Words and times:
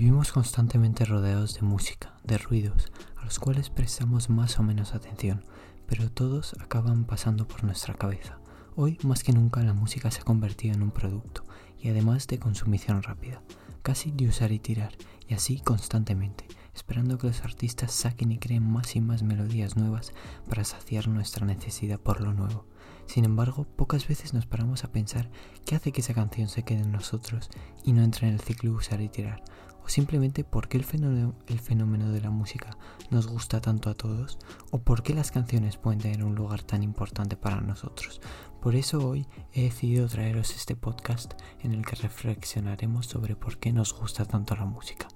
Vivimos 0.00 0.32
constantemente 0.32 1.04
rodeados 1.04 1.56
de 1.56 1.60
música, 1.60 2.14
de 2.24 2.38
ruidos, 2.38 2.90
a 3.18 3.26
los 3.26 3.38
cuales 3.38 3.68
prestamos 3.68 4.30
más 4.30 4.58
o 4.58 4.62
menos 4.62 4.94
atención, 4.94 5.44
pero 5.86 6.10
todos 6.10 6.56
acaban 6.58 7.04
pasando 7.04 7.46
por 7.46 7.64
nuestra 7.64 7.92
cabeza. 7.92 8.38
Hoy 8.76 8.96
más 9.02 9.22
que 9.22 9.34
nunca 9.34 9.62
la 9.62 9.74
música 9.74 10.10
se 10.10 10.22
ha 10.22 10.24
convertido 10.24 10.74
en 10.74 10.82
un 10.82 10.90
producto 10.90 11.44
y 11.78 11.90
además 11.90 12.26
de 12.28 12.38
consumición 12.38 13.02
rápida, 13.02 13.42
casi 13.82 14.10
de 14.10 14.26
usar 14.26 14.52
y 14.52 14.58
tirar, 14.58 14.94
y 15.28 15.34
así 15.34 15.60
constantemente, 15.60 16.46
esperando 16.74 17.18
que 17.18 17.26
los 17.26 17.42
artistas 17.42 17.92
saquen 17.92 18.32
y 18.32 18.38
creen 18.38 18.66
más 18.66 18.96
y 18.96 19.02
más 19.02 19.22
melodías 19.22 19.76
nuevas 19.76 20.14
para 20.48 20.64
saciar 20.64 21.08
nuestra 21.08 21.44
necesidad 21.44 22.00
por 22.00 22.22
lo 22.22 22.32
nuevo. 22.32 22.64
Sin 23.04 23.26
embargo, 23.26 23.64
pocas 23.76 24.08
veces 24.08 24.32
nos 24.32 24.46
paramos 24.46 24.82
a 24.82 24.92
pensar 24.92 25.30
qué 25.66 25.74
hace 25.74 25.92
que 25.92 26.00
esa 26.00 26.14
canción 26.14 26.48
se 26.48 26.62
quede 26.62 26.80
en 26.80 26.92
nosotros 26.92 27.50
y 27.84 27.92
no 27.92 28.02
entre 28.02 28.28
en 28.28 28.34
el 28.34 28.40
ciclo 28.40 28.72
usar 28.72 29.02
y 29.02 29.10
tirar, 29.10 29.42
o 29.84 29.88
simplemente 29.88 30.44
por 30.44 30.68
qué 30.68 30.76
el 30.76 30.84
fenómeno, 30.84 31.34
el 31.46 31.60
fenómeno 31.60 32.10
de 32.10 32.20
la 32.20 32.30
música 32.30 32.76
nos 33.10 33.26
gusta 33.26 33.60
tanto 33.60 33.90
a 33.90 33.94
todos, 33.94 34.38
o 34.70 34.78
por 34.78 35.02
qué 35.02 35.14
las 35.14 35.30
canciones 35.30 35.76
pueden 35.76 36.00
tener 36.00 36.24
un 36.24 36.34
lugar 36.34 36.62
tan 36.62 36.82
importante 36.82 37.36
para 37.36 37.60
nosotros. 37.60 38.20
Por 38.60 38.76
eso 38.76 38.98
hoy 39.06 39.26
he 39.52 39.62
decidido 39.62 40.06
traeros 40.08 40.54
este 40.54 40.76
podcast 40.76 41.32
en 41.60 41.72
el 41.72 41.84
que 41.84 41.96
reflexionaremos 41.96 43.06
sobre 43.06 43.34
por 43.34 43.58
qué 43.58 43.72
nos 43.72 43.94
gusta 43.98 44.24
tanto 44.26 44.54
la 44.54 44.66
música. 44.66 45.08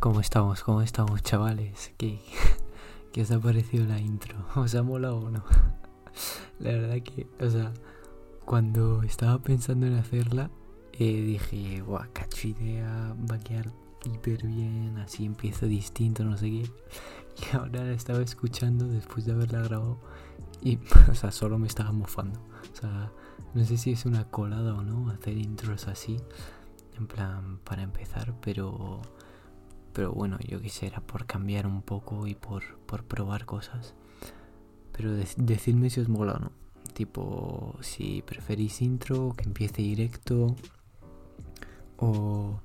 ¿Cómo 0.00 0.20
estamos? 0.20 0.62
¿Cómo 0.62 0.82
estamos, 0.82 1.22
chavales? 1.22 1.92
¿Qué, 1.96 2.20
qué 3.12 3.22
os 3.22 3.30
ha 3.30 3.40
parecido 3.40 3.86
la 3.86 3.98
intro? 3.98 4.36
¿Os 4.56 4.74
ha 4.74 4.82
molado 4.82 5.18
o 5.18 5.30
no? 5.30 5.44
La 6.58 6.72
verdad 6.72 7.02
que, 7.02 7.26
o 7.40 7.48
sea, 7.48 7.72
cuando 8.44 9.02
estaba 9.02 9.38
pensando 9.40 9.86
en 9.86 9.94
hacerla, 9.94 10.50
eh, 10.98 11.22
dije, 11.22 11.80
guau, 11.80 12.04
cacho 12.12 12.48
idea, 12.48 13.14
va 13.30 13.36
a 13.36 13.40
quedar 13.40 13.72
hiper 14.04 14.46
bien, 14.46 14.98
así 14.98 15.24
empiezo 15.24 15.66
distinto, 15.66 16.24
no 16.24 16.36
sé 16.36 16.50
qué. 16.50 16.70
Y 17.36 17.56
ahora 17.56 17.82
la 17.82 17.92
estaba 17.94 18.22
escuchando 18.22 18.86
después 18.86 19.26
de 19.26 19.32
haberla 19.32 19.60
grabado 19.62 19.98
y, 20.62 20.78
o 21.10 21.14
sea, 21.14 21.32
solo 21.32 21.58
me 21.58 21.66
estaba 21.66 21.90
mofando. 21.90 22.38
O 22.72 22.76
sea, 22.76 23.10
no 23.54 23.64
sé 23.64 23.76
si 23.76 23.90
es 23.90 24.06
una 24.06 24.24
colada 24.30 24.74
o 24.74 24.82
no 24.82 25.10
hacer 25.10 25.36
intros 25.36 25.88
así, 25.88 26.16
en 26.96 27.06
plan, 27.06 27.58
para 27.64 27.82
empezar, 27.82 28.34
pero... 28.40 29.00
Pero 29.92 30.12
bueno, 30.12 30.38
yo 30.40 30.60
quisiera 30.60 31.00
por 31.00 31.24
cambiar 31.24 31.68
un 31.68 31.80
poco 31.80 32.26
y 32.26 32.34
por, 32.34 32.78
por 32.86 33.04
probar 33.04 33.46
cosas. 33.46 33.94
Pero 34.90 35.12
decidme 35.12 35.88
si 35.88 36.00
os 36.00 36.08
mola 36.08 36.32
o 36.32 36.38
no. 36.40 36.52
Tipo, 36.94 37.76
si 37.80 38.22
preferís 38.22 38.82
intro, 38.82 39.34
que 39.36 39.44
empiece 39.44 39.82
directo, 39.82 40.56
o, 41.98 42.60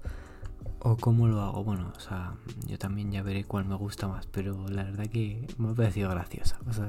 o 0.80 0.98
cómo 0.98 1.28
lo 1.28 1.42
hago. 1.42 1.64
Bueno, 1.64 1.92
o 1.96 2.00
sea, 2.00 2.36
yo 2.66 2.78
también 2.78 3.12
ya 3.12 3.24
veré 3.24 3.44
cuál 3.44 3.66
me 3.66 3.76
gusta 3.76 4.08
más, 4.08 4.26
pero 4.28 4.68
la 4.70 4.84
verdad 4.84 5.08
que 5.08 5.48
me 5.58 5.70
ha 5.70 5.74
parecido 5.74 6.10
graciosa. 6.10 6.60
O 6.68 6.74
sea, 6.74 6.88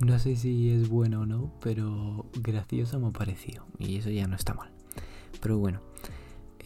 no 0.00 0.18
sé 0.18 0.36
si 0.36 0.70
es 0.70 0.88
bueno 0.88 1.20
o 1.20 1.26
no, 1.26 1.52
pero 1.60 2.26
graciosa 2.34 2.98
me 2.98 3.08
ha 3.08 3.12
parecido 3.12 3.66
y 3.78 3.96
eso 3.96 4.10
ya 4.10 4.26
no 4.26 4.36
está 4.36 4.54
mal. 4.54 4.70
Pero 5.40 5.58
bueno, 5.58 5.80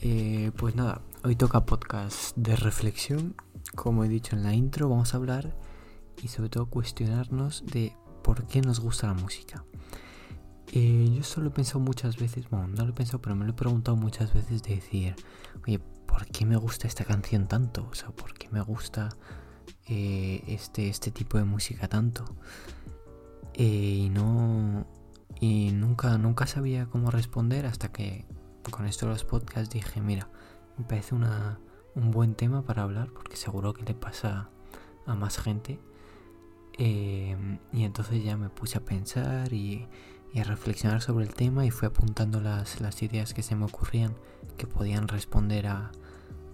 eh, 0.01 0.53
pues 0.57 0.75
nada, 0.77 1.03
hoy 1.25 1.37
toca 1.37 1.67
podcast 1.67 2.37
de 2.37 2.57
reflexión. 2.57 3.35
Como 3.75 4.05
he 4.05 4.09
dicho 4.09 4.35
en 4.35 4.43
la 4.43 4.55
intro, 4.55 4.89
vamos 4.89 5.13
a 5.13 5.19
hablar 5.19 5.55
y 6.23 6.29
sobre 6.29 6.49
todo 6.49 6.67
cuestionarnos 6.67 7.65
de 7.67 7.93
por 8.23 8.47
qué 8.47 8.61
nos 8.61 8.81
gusta 8.81 9.09
la 9.09 9.15
música. 9.15 9.65
Eh, 10.72 11.11
yo 11.14 11.22
solo 11.22 11.48
he 11.48 11.50
pensado 11.50 11.80
muchas 11.80 12.19
veces, 12.19 12.48
bueno, 12.50 12.69
no 12.69 12.84
lo 12.84 12.91
he 12.91 12.94
pensado, 12.94 13.20
pero 13.20 13.34
me 13.34 13.44
lo 13.44 13.52
he 13.52 13.55
preguntado 13.55 13.97
muchas 13.97 14.34
veces 14.34 14.62
de 14.62 14.77
decir, 14.77 15.16
oye, 15.66 15.78
¿por 16.06 16.27
qué 16.27 16.44
me 16.44 16.56
gusta 16.56 16.86
esta 16.86 17.05
canción 17.05 17.48
tanto? 17.48 17.88
O 17.91 17.94
sea, 17.94 18.11
¿por 18.11 18.34
qué 18.34 18.48
me 18.50 18.61
gusta 18.61 19.08
eh, 19.86 20.45
este, 20.46 20.89
este 20.89 21.11
tipo 21.11 21.39
de 21.39 21.45
música 21.45 21.89
tanto? 21.89 22.24
Eh, 23.55 23.64
y 24.05 24.11
no. 24.11 24.86
Y 25.40 25.70
nunca, 25.73 26.18
nunca 26.18 26.46
sabía 26.46 26.86
cómo 26.86 27.11
responder 27.11 27.64
hasta 27.67 27.92
que 27.92 28.27
con 28.70 28.86
esto 28.86 29.07
de 29.07 29.12
los 29.12 29.24
podcasts 29.24 29.70
dije, 29.70 30.01
mira, 30.01 30.28
me 30.77 30.84
parece 30.84 31.14
una, 31.14 31.61
un 31.95 32.11
buen 32.11 32.34
tema 32.34 32.62
para 32.62 32.83
hablar, 32.83 33.11
porque 33.12 33.36
seguro 33.36 33.73
que 33.73 33.84
le 33.84 33.95
pasa 33.95 34.51
a 35.07 35.14
más 35.14 35.39
gente. 35.39 35.80
y 36.78 37.84
entonces 37.84 38.23
ya 38.23 38.36
me 38.36 38.51
puse 38.51 38.78
a 38.78 38.84
pensar 38.84 39.52
y 39.52 39.89
y 40.33 40.40
a 40.40 40.44
reflexionar 40.44 41.00
sobre 41.00 41.24
el 41.24 41.34
tema 41.34 41.64
y 41.64 41.70
fui 41.70 41.86
apuntando 41.86 42.40
las, 42.40 42.80
las 42.80 43.02
ideas 43.02 43.34
que 43.34 43.42
se 43.42 43.56
me 43.56 43.64
ocurrían 43.64 44.14
que 44.56 44.66
podían 44.66 45.08
responder 45.08 45.66
a, 45.66 45.92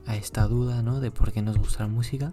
a 0.07 0.17
esta 0.17 0.47
duda 0.47 0.83
¿no? 0.83 1.01
de 1.01 1.11
por 1.11 1.33
qué 1.33 1.43
nos 1.43 1.59
gusta 1.59 1.85
la 1.85 1.89
música 1.89 2.33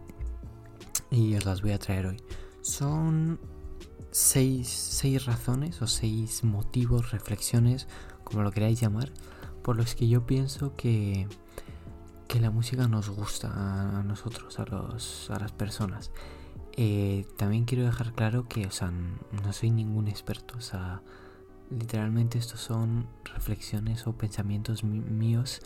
y 1.09 1.35
os 1.35 1.45
las 1.45 1.61
voy 1.61 1.71
a 1.71 1.79
traer 1.79 2.07
hoy. 2.07 2.17
Son 2.61 3.39
seis, 4.11 4.69
seis 4.69 5.25
razones 5.25 5.81
o 5.81 5.87
seis 5.87 6.43
motivos, 6.43 7.11
reflexiones, 7.11 7.87
como 8.23 8.43
lo 8.43 8.51
queráis 8.51 8.79
llamar, 8.79 9.11
por 9.63 9.77
los 9.77 9.95
que 9.95 10.07
yo 10.07 10.25
pienso 10.25 10.75
que, 10.75 11.27
que 12.27 12.39
la 12.39 12.51
música 12.51 12.87
nos 12.87 13.09
gusta 13.09 13.51
a 13.53 14.03
nosotros, 14.03 14.59
a, 14.59 14.65
los, 14.65 15.29
a 15.29 15.39
las 15.39 15.51
personas. 15.51 16.11
Eh, 16.77 17.25
también 17.37 17.65
quiero 17.65 17.83
dejar 17.83 18.13
claro 18.13 18.47
que, 18.47 18.65
o 18.65 18.71
sea, 18.71 18.91
no 18.91 19.53
soy 19.53 19.71
ningún 19.71 20.07
experto, 20.07 20.57
o 20.57 20.61
sea, 20.61 21.01
Literalmente 21.71 22.37
estos 22.37 22.59
son 22.59 23.07
reflexiones 23.23 24.05
o 24.05 24.13
pensamientos 24.13 24.83
míos 24.83 25.61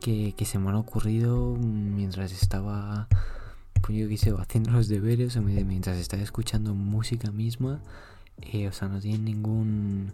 que, 0.00 0.34
se 0.44 0.58
me 0.58 0.70
han 0.70 0.76
ocurrido 0.76 1.56
mientras 1.56 2.32
estaba, 2.32 3.08
pues 3.82 4.22
yo 4.22 4.38
haciendo 4.38 4.70
los 4.70 4.88
deberes 4.88 5.36
o 5.36 5.42
mientras 5.42 5.98
estaba 5.98 6.22
escuchando 6.22 6.74
música 6.74 7.30
misma. 7.30 7.82
Eh, 8.40 8.68
o 8.68 8.72
sea, 8.72 8.88
no 8.88 9.00
tienen 9.00 9.24
ningún, 9.24 10.12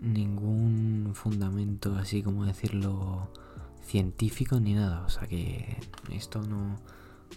ningún 0.00 1.10
fundamento 1.14 1.96
así 1.96 2.22
como 2.22 2.44
decirlo 2.46 3.30
científico 3.84 4.60
ni 4.60 4.74
nada. 4.74 5.04
O 5.04 5.08
sea 5.08 5.26
que 5.26 5.76
esto 6.12 6.42
no, 6.42 6.76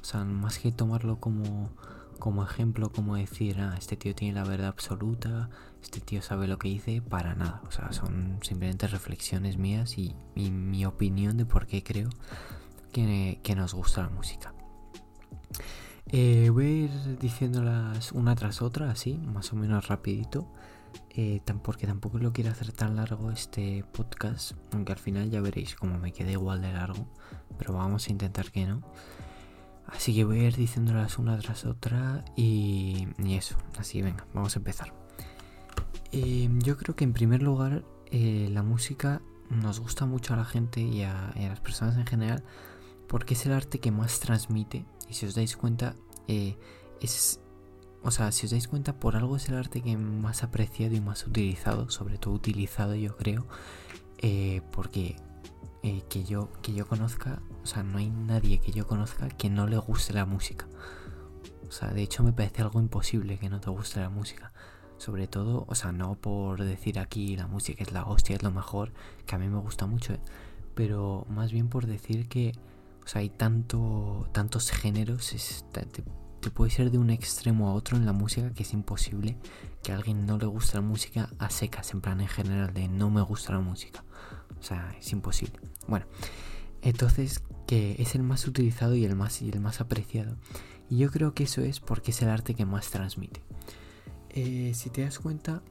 o 0.02 0.06
sea, 0.06 0.24
más 0.24 0.60
que 0.60 0.72
tomarlo 0.72 1.20
como 1.20 1.72
como 2.20 2.44
ejemplo, 2.44 2.92
como 2.92 3.16
decir, 3.16 3.60
ah, 3.60 3.76
este 3.78 3.96
tío 3.98 4.16
tiene 4.16 4.34
la 4.34 4.44
verdad 4.44 4.68
absoluta, 4.68 5.50
este 5.86 6.02
tío 6.02 6.22
sabe 6.22 6.48
lo 6.48 6.58
que 6.58 6.68
dice, 6.68 7.02
para 7.02 7.36
nada. 7.36 7.62
O 7.68 7.72
sea, 7.72 7.94
son 7.94 8.40
simplemente 8.42 8.88
reflexiones 8.88 9.58
mías 9.58 9.98
y, 9.98 10.16
mi 10.36 10.86
opinión 10.86 11.38
de 11.38 11.46
por 11.46 11.68
qué 11.68 11.84
creo 11.84 12.10
que, 12.92 13.40
nos 13.56 13.74
gusta 13.74 14.02
la 14.02 14.10
música. 14.10 14.54
Eh, 16.08 16.50
voy 16.52 16.66
a 16.66 16.70
ir 16.70 17.20
diciéndolas 17.20 18.12
una 18.12 18.36
tras 18.36 18.62
otra, 18.62 18.90
así, 18.90 19.14
más 19.16 19.54
o 19.54 19.56
menos 19.56 19.88
rapidito. 19.88 20.52
Eh, 21.12 21.42
porque 21.64 21.88
tampoco 21.88 22.18
lo 22.18 22.34
quiero 22.34 22.52
hacer 22.52 22.72
tan 22.72 22.96
largo 22.96 23.32
este 23.32 23.86
podcast, 23.94 24.54
aunque 24.74 24.94
al 24.94 25.00
final 25.00 25.30
ya 25.30 25.40
veréis 25.40 25.76
como 25.76 25.98
me 25.98 26.12
queda 26.12 26.32
igual 26.32 26.62
de 26.62 26.74
largo, 26.74 27.08
pero 27.58 27.74
vamos 27.74 28.08
a 28.08 28.12
intentar 28.12 28.52
que 28.52 28.66
no. 28.66 28.82
Así 29.88 30.16
que 30.16 30.24
voy 30.24 30.40
a 30.40 30.48
ir 30.48 30.56
diciéndolas 30.56 31.20
una 31.20 31.38
tras 31.38 31.66
otra 31.66 32.26
y, 32.36 33.08
eso. 33.30 33.56
Así, 33.78 34.02
venga, 34.02 34.26
vamos 34.34 34.56
a 34.56 34.60
empezar. 34.60 35.05
Eh, 36.12 36.50
yo 36.64 36.78
creo 36.78 36.96
que 36.96 37.04
en 37.04 37.14
primer 37.14 37.42
lugar 37.42 37.84
eh, 38.12 38.50
la 38.52 38.64
música 38.64 39.22
nos 39.50 39.80
gusta 39.80 40.06
mucho 40.06 40.34
a 40.34 40.38
la 40.38 40.46
gente 40.46 40.82
y 40.82 41.04
a, 41.04 41.34
las 41.36 41.60
personas 41.60 41.98
en 41.98 42.06
general 42.06 42.44
porque 43.08 43.34
es 43.36 43.46
el 43.46 43.54
arte 43.54 43.80
que 43.80 43.92
más 43.92 44.20
transmite. 44.20 44.86
Y 45.10 45.14
si 45.14 45.26
os 45.26 45.36
dais 45.36 45.56
cuenta, 45.56 45.96
eh, 46.28 46.58
es... 47.02 47.40
O 48.02 48.12
sea, 48.12 48.32
si 48.32 48.46
os 48.46 48.52
dais 48.52 48.68
cuenta, 48.68 49.00
por 49.00 49.16
algo 49.16 49.36
es 49.36 49.50
el 49.50 49.56
arte 49.56 49.82
que 49.82 49.98
más 49.98 50.44
apreciado 50.44 50.96
y 50.96 51.02
más 51.02 51.26
utilizado, 51.26 51.90
sobre 51.90 52.20
todo 52.20 52.36
utilizado 52.36 52.94
yo 52.94 53.18
creo, 53.18 53.48
porque 54.72 55.16
eh, 55.88 56.04
que, 56.10 56.24
yo, 56.24 56.50
que 56.64 56.74
yo 56.74 56.88
conozca, 56.88 57.44
o 57.62 57.68
sea, 57.68 57.84
no 57.84 58.00
hay 58.00 58.10
nadie 58.10 58.58
que 58.58 58.72
yo 58.72 58.88
conozca 58.88 59.28
que 59.30 59.52
no 59.52 59.68
le 59.68 59.78
guste 59.78 60.14
la 60.14 60.26
música. 60.26 60.68
O 61.70 61.72
sea, 61.72 61.90
de 61.90 62.02
hecho 62.02 62.24
me 62.24 62.34
parece 62.34 62.64
algo 62.64 62.80
imposible 62.80 63.38
que 63.38 63.50
no 63.50 63.60
te 63.60 63.70
guste 63.70 64.00
la 64.00 64.10
música. 64.10 64.52
Sobre 64.98 65.28
todo, 65.28 65.66
o 65.68 65.76
sea, 65.76 65.92
no 65.92 66.16
por 66.16 66.64
decir 66.64 67.00
aquí 67.00 67.36
la 67.36 67.48
música 67.48 67.84
es 67.84 67.92
la 67.92 68.06
hostia, 68.06 68.36
es 68.36 68.44
lo 68.44 68.52
mejor, 68.52 68.92
que 69.26 69.36
a 69.36 69.38
mí 69.38 69.48
me 69.48 69.60
gusta 69.60 69.86
mucho, 69.86 70.14
¿eh? 70.14 70.20
pero 70.74 71.26
más 71.30 71.52
bien 71.52 71.68
por 71.68 71.86
decir 71.86 72.28
que, 72.28 72.54
o 73.04 73.08
sea, 73.08 73.22
hay 73.22 73.30
tanto, 73.30 74.28
tantos 74.32 74.72
géneros, 74.72 75.34
te, 75.72 75.86
te 76.46 76.52
puede 76.52 76.70
ser 76.70 76.92
de 76.92 77.00
un 77.00 77.10
extremo 77.10 77.70
a 77.70 77.74
otro 77.74 77.98
en 77.98 78.06
la 78.06 78.14
música 78.14 78.52
que 78.54 78.62
es 78.64 78.72
imposible 78.72 79.36
que 79.82 79.92
a 79.92 79.96
alguien 79.96 80.28
no 80.28 80.38
le 80.38 80.46
guste 80.46 80.76
la 80.76 80.82
música 80.82 81.28
a 81.40 81.50
secas, 81.50 81.92
en 81.94 82.02
plan 82.02 82.22
en 82.22 82.28
general, 82.28 82.72
de 82.72 82.88
no 82.88 83.10
me 83.10 83.22
gusta 83.22 83.54
la 83.54 83.62
música. 83.62 84.04
O 84.60 84.64
sea, 84.64 84.96
es 85.00 85.12
imposible. 85.12 85.60
Bueno, 85.88 86.06
entonces 86.82 87.44
que 87.66 87.96
es 87.98 88.14
el 88.14 88.22
más 88.22 88.48
utilizado 88.48 88.96
y 88.96 89.06
el 89.06 89.16
más, 89.16 89.42
y 89.42 89.50
el 89.50 89.60
más 89.60 89.82
apreciado. 89.82 90.36
Y 90.88 90.98
yo 90.98 91.10
creo 91.10 91.34
que 91.34 91.46
eso 91.46 91.62
es 91.62 91.80
porque 91.80 92.12
es 92.12 92.22
el 92.22 92.30
arte 92.30 92.54
que 92.54 92.66
más 92.66 92.92
transmite. 92.92 93.42
Eh, 94.36 94.74
si 94.74 94.90
te 94.90 95.02
das 95.02 95.20
cuenta, 95.20 95.64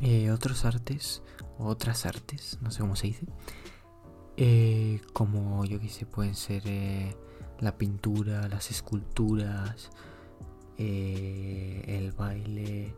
eh, 0.00 0.30
otros 0.30 0.66
artes, 0.66 1.22
o 1.58 1.66
otras 1.66 2.04
artes, 2.04 2.58
no 2.60 2.70
sé 2.70 2.80
cómo 2.80 2.96
se 2.96 3.06
dice, 3.06 3.26
eh, 4.36 5.00
como 5.14 5.64
yo 5.64 5.80
que 5.80 5.88
sé, 5.88 6.04
pueden 6.04 6.34
ser 6.34 6.62
eh, 6.66 7.16
la 7.60 7.78
pintura, 7.78 8.46
las 8.48 8.70
esculturas, 8.70 9.90
el 10.76 12.12
baile, 12.12 12.94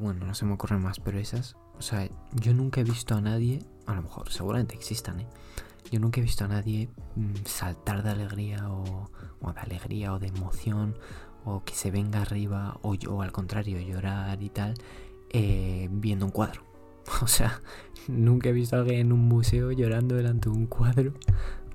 bueno, 0.00 0.24
no 0.26 0.34
se 0.34 0.44
me 0.44 0.54
ocurren 0.54 0.80
más, 0.80 1.00
pero 1.00 1.18
esas, 1.18 1.56
o 1.76 1.82
sea, 1.82 2.08
yo 2.34 2.54
nunca 2.54 2.80
he 2.80 2.84
visto 2.84 3.16
a 3.16 3.20
nadie, 3.20 3.58
a 3.86 3.94
lo 3.94 4.02
mejor, 4.02 4.30
seguramente 4.30 4.74
existan. 4.76 5.26
Yo 5.90 6.00
nunca 6.00 6.20
he 6.20 6.22
visto 6.22 6.44
a 6.44 6.48
nadie 6.48 6.88
mm, 7.14 7.44
saltar 7.44 8.02
de 8.02 8.10
alegría 8.10 8.68
o, 8.70 9.10
de 9.40 9.60
alegría 9.60 10.12
o 10.12 10.18
de 10.18 10.28
emoción 10.28 10.96
o 11.46 11.64
que 11.64 11.74
se 11.74 11.90
venga 11.90 12.20
arriba 12.20 12.78
o, 12.82 13.22
al 13.22 13.32
contrario 13.32 13.80
llorar 13.80 14.42
y 14.42 14.50
tal 14.50 14.74
viendo 15.90 16.26
un 16.26 16.32
cuadro. 16.32 16.62
O 17.22 17.26
sea, 17.28 17.60
nunca 18.08 18.48
he 18.48 18.52
visto 18.52 18.76
a 18.76 18.80
alguien 18.80 19.00
en 19.00 19.12
un 19.12 19.20
museo 19.20 19.72
llorando 19.72 20.16
delante 20.16 20.50
de 20.50 20.56
un 20.56 20.66
cuadro 20.66 21.14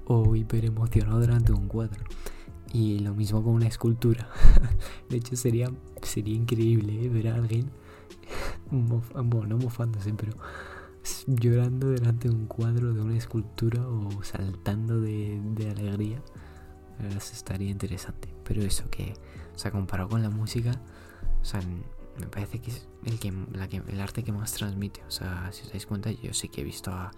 o 0.06 0.36
hiper 0.36 0.66
emocionado 0.66 1.20
delante 1.20 1.54
de 1.54 1.60
un 1.60 1.68
cuadro. 1.68 2.04
Y 2.74 3.00
lo 3.00 3.14
mismo 3.14 3.44
con 3.44 3.54
una 3.54 3.68
escultura. 3.68 4.30
De 5.10 5.18
hecho, 5.18 5.36
sería, 5.36 5.70
sería 6.02 6.36
increíble 6.36 7.06
¿eh? 7.06 7.10
ver 7.10 7.30
a 7.30 7.36
alguien, 7.36 7.70
bueno, 8.72 9.48
no 9.48 9.58
mofándose, 9.58 10.14
pero 10.14 10.34
llorando 11.28 11.90
delante 11.90 12.30
de 12.30 12.36
un 12.36 12.46
cuadro 12.46 12.94
de 12.94 13.02
una 13.02 13.18
escultura 13.18 13.86
o 13.88 14.24
saltando 14.24 15.02
de 15.02 15.70
alegría. 15.70 16.22
Eso 17.10 17.34
estaría 17.34 17.70
interesante. 17.70 18.34
Pero 18.44 18.62
eso 18.62 18.90
que, 18.90 19.14
o 19.56 19.60
sea, 19.60 19.72
comparado 19.72 20.10
con 20.10 20.22
la 20.22 20.30
música, 20.30 20.72
o 21.42 21.46
sea, 21.46 21.62
me 22.18 22.28
parece 22.28 22.60
que 22.60 22.72
es 22.72 22.88
el, 23.06 23.20
que, 23.20 23.34
la 23.54 23.68
que, 23.68 23.78
el 23.88 24.02
arte 24.02 24.24
que 24.24 24.32
más 24.32 24.54
transmite. 24.54 25.04
O 25.08 25.12
sea, 25.12 25.50
si 25.52 25.64
os 25.64 25.72
dais 25.72 25.86
cuenta, 25.86 26.12
yo 26.12 26.34
sí 26.34 26.50
que 26.50 26.62
he 26.62 26.64
visto 26.64 26.92
a, 26.92 27.12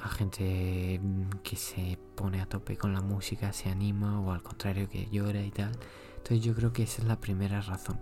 a 0.00 0.08
gente 0.08 1.00
que 1.42 1.56
se 1.56 1.98
pone 2.14 2.40
a 2.40 2.46
tope 2.46 2.76
con 2.76 2.92
la 2.92 3.00
música, 3.00 3.52
se 3.52 3.68
anima 3.68 4.20
o 4.20 4.32
al 4.32 4.42
contrario 4.42 4.88
que 4.88 5.08
llora 5.10 5.42
y 5.42 5.50
tal. 5.50 5.72
Entonces 6.16 6.42
yo 6.42 6.54
creo 6.54 6.72
que 6.72 6.84
esa 6.84 7.02
es 7.02 7.08
la 7.08 7.20
primera 7.20 7.60
razón. 7.60 7.98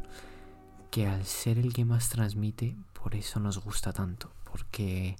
Que 0.90 1.06
al 1.06 1.24
ser 1.24 1.58
el 1.58 1.72
que 1.72 1.84
más 1.84 2.08
transmite, 2.08 2.76
por 2.92 3.14
eso 3.14 3.40
nos 3.40 3.58
gusta 3.62 3.92
tanto. 3.92 4.32
Porque 4.50 5.16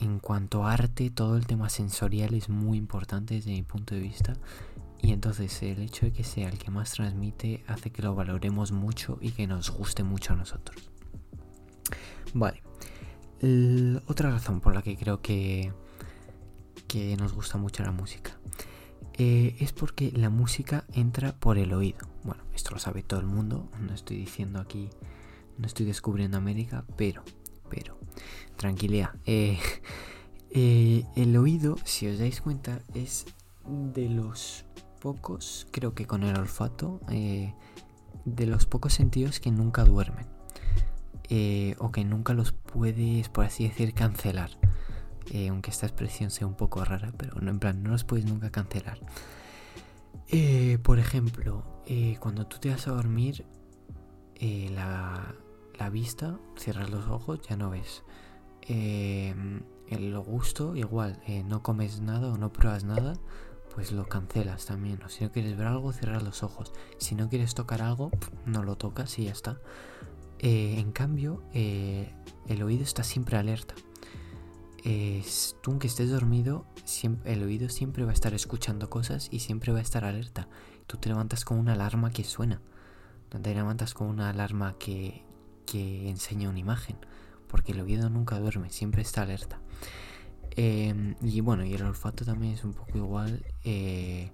en 0.00 0.18
cuanto 0.18 0.64
a 0.64 0.72
arte, 0.72 1.10
todo 1.10 1.36
el 1.36 1.46
tema 1.46 1.68
sensorial 1.68 2.34
es 2.34 2.48
muy 2.48 2.78
importante 2.78 3.34
desde 3.34 3.52
mi 3.52 3.62
punto 3.62 3.94
de 3.94 4.00
vista. 4.00 4.34
Y 5.02 5.12
entonces 5.12 5.62
el 5.62 5.80
hecho 5.80 6.06
de 6.06 6.12
que 6.12 6.24
sea 6.24 6.48
el 6.48 6.58
que 6.58 6.70
más 6.70 6.92
transmite 6.92 7.64
hace 7.66 7.90
que 7.90 8.02
lo 8.02 8.14
valoremos 8.14 8.72
mucho 8.72 9.18
y 9.20 9.30
que 9.30 9.46
nos 9.46 9.70
guste 9.70 10.02
mucho 10.02 10.32
a 10.32 10.36
nosotros. 10.36 10.90
Vale. 12.34 12.62
otra 14.06 14.30
razón 14.30 14.60
por 14.60 14.74
la 14.74 14.82
que 14.82 14.96
creo 14.96 15.20
que, 15.22 15.72
que 16.86 17.16
nos 17.16 17.32
gusta 17.32 17.56
mucho 17.58 17.82
la 17.82 17.92
música 17.92 18.38
eh, 19.22 19.54
es 19.60 19.72
porque 19.72 20.10
la 20.12 20.30
música 20.30 20.84
entra 20.94 21.32
por 21.32 21.58
el 21.58 21.74
oído. 21.74 22.08
Bueno, 22.24 22.42
esto 22.54 22.70
lo 22.70 22.78
sabe 22.78 23.02
todo 23.02 23.20
el 23.20 23.26
mundo. 23.26 23.68
No 23.78 23.92
estoy 23.92 24.16
diciendo 24.16 24.58
aquí, 24.60 24.88
no 25.58 25.66
estoy 25.66 25.84
descubriendo 25.84 26.38
América, 26.38 26.86
pero, 26.96 27.22
pero, 27.68 27.99
tranquilidad. 28.56 29.10
Eh, 29.26 29.58
eh, 30.50 31.04
el 31.16 31.36
oído, 31.36 31.76
si 31.84 32.06
os 32.06 32.18
dais 32.18 32.40
cuenta, 32.40 32.80
es 32.94 33.26
de 33.66 34.08
los 34.08 34.64
pocos, 35.00 35.66
creo 35.70 35.94
que 35.94 36.06
con 36.06 36.22
el 36.22 36.36
olfato, 36.36 37.00
eh, 37.10 37.54
de 38.24 38.46
los 38.46 38.66
pocos 38.66 38.92
sentidos 38.92 39.40
que 39.40 39.50
nunca 39.50 39.84
duermen. 39.84 40.26
Eh, 41.32 41.76
o 41.78 41.92
que 41.92 42.04
nunca 42.04 42.34
los 42.34 42.52
puedes, 42.52 43.28
por 43.28 43.44
así 43.44 43.68
decir, 43.68 43.94
cancelar. 43.94 44.50
Aunque 45.48 45.70
esta 45.70 45.86
expresión 45.86 46.32
sea 46.32 46.48
un 46.48 46.56
poco 46.56 46.84
rara, 46.84 47.12
pero 47.16 47.40
no, 47.40 47.52
en 47.52 47.60
plan, 47.60 47.84
no 47.84 47.90
los 47.90 48.02
puedes 48.02 48.26
nunca 48.26 48.50
cancelar. 48.50 48.98
por 50.82 50.98
ejemplo, 50.98 51.82
cuando 52.18 52.48
tú 52.48 52.58
te 52.58 52.70
vas 52.70 52.88
a 52.88 52.90
dormir, 52.90 53.46
la, 54.40 55.36
la, 55.80 55.90
vista, 55.90 56.38
cierras 56.56 56.90
los 56.90 57.08
ojos, 57.08 57.40
ya 57.48 57.56
no 57.56 57.70
ves. 57.70 58.04
el 58.68 60.18
gusto, 60.18 60.76
igual, 60.76 61.20
no 61.46 61.62
comes 61.62 62.00
nada 62.00 62.32
o 62.32 62.38
no 62.38 62.52
pruebas 62.52 62.84
nada, 62.84 63.14
pues 63.74 63.92
lo 63.92 64.06
cancelas 64.06 64.66
también. 64.66 65.02
O 65.02 65.08
si 65.08 65.24
no 65.24 65.32
quieres 65.32 65.56
ver 65.56 65.66
algo, 65.66 65.92
cierras 65.92 66.22
los 66.22 66.42
ojos. 66.42 66.72
Si 66.98 67.14
no 67.14 67.28
quieres 67.28 67.54
tocar 67.54 67.82
algo, 67.82 68.10
no 68.46 68.62
lo 68.62 68.76
tocas 68.76 69.18
y 69.18 69.24
ya 69.24 69.32
está. 69.32 69.58
Eh, 70.42 70.78
en 70.78 70.92
cambio, 70.92 71.42
eh, 71.52 72.12
el 72.48 72.62
oído 72.62 72.82
está 72.82 73.04
siempre 73.04 73.36
alerta. 73.36 73.74
tú 75.62 75.70
aunque 75.70 75.86
estés 75.86 76.10
dormido, 76.10 76.64
el 77.24 77.42
oído 77.42 77.68
siempre 77.68 78.04
va 78.04 78.10
a 78.10 78.14
estar 78.14 78.32
escuchando 78.32 78.88
cosas 78.88 79.28
y 79.30 79.40
siempre 79.40 79.72
va 79.72 79.78
a 79.78 79.82
estar 79.82 80.04
alerta. 80.04 80.48
Tú 80.86 80.96
te 80.96 81.08
levantas 81.10 81.44
con 81.44 81.58
una 81.58 81.74
alarma 81.74 82.10
que 82.10 82.24
suena. 82.24 82.62
No 83.32 83.40
te 83.40 83.54
levantas 83.54 83.94
con 83.94 84.08
una 84.08 84.30
alarma 84.30 84.76
que, 84.78 85.24
que 85.70 86.08
enseña 86.08 86.48
una 86.48 86.58
imagen. 86.58 86.96
Porque 87.48 87.72
el 87.72 87.80
oído 87.80 88.08
nunca 88.10 88.38
duerme, 88.38 88.70
siempre 88.70 89.02
está 89.02 89.22
alerta. 89.22 89.60
Em, 90.56 91.14
y 91.22 91.40
bueno, 91.40 91.64
y 91.64 91.74
el 91.74 91.82
olfato 91.82 92.24
también 92.24 92.54
es 92.54 92.64
un 92.64 92.72
poco 92.72 92.98
igual. 92.98 93.44
Eh, 93.64 94.30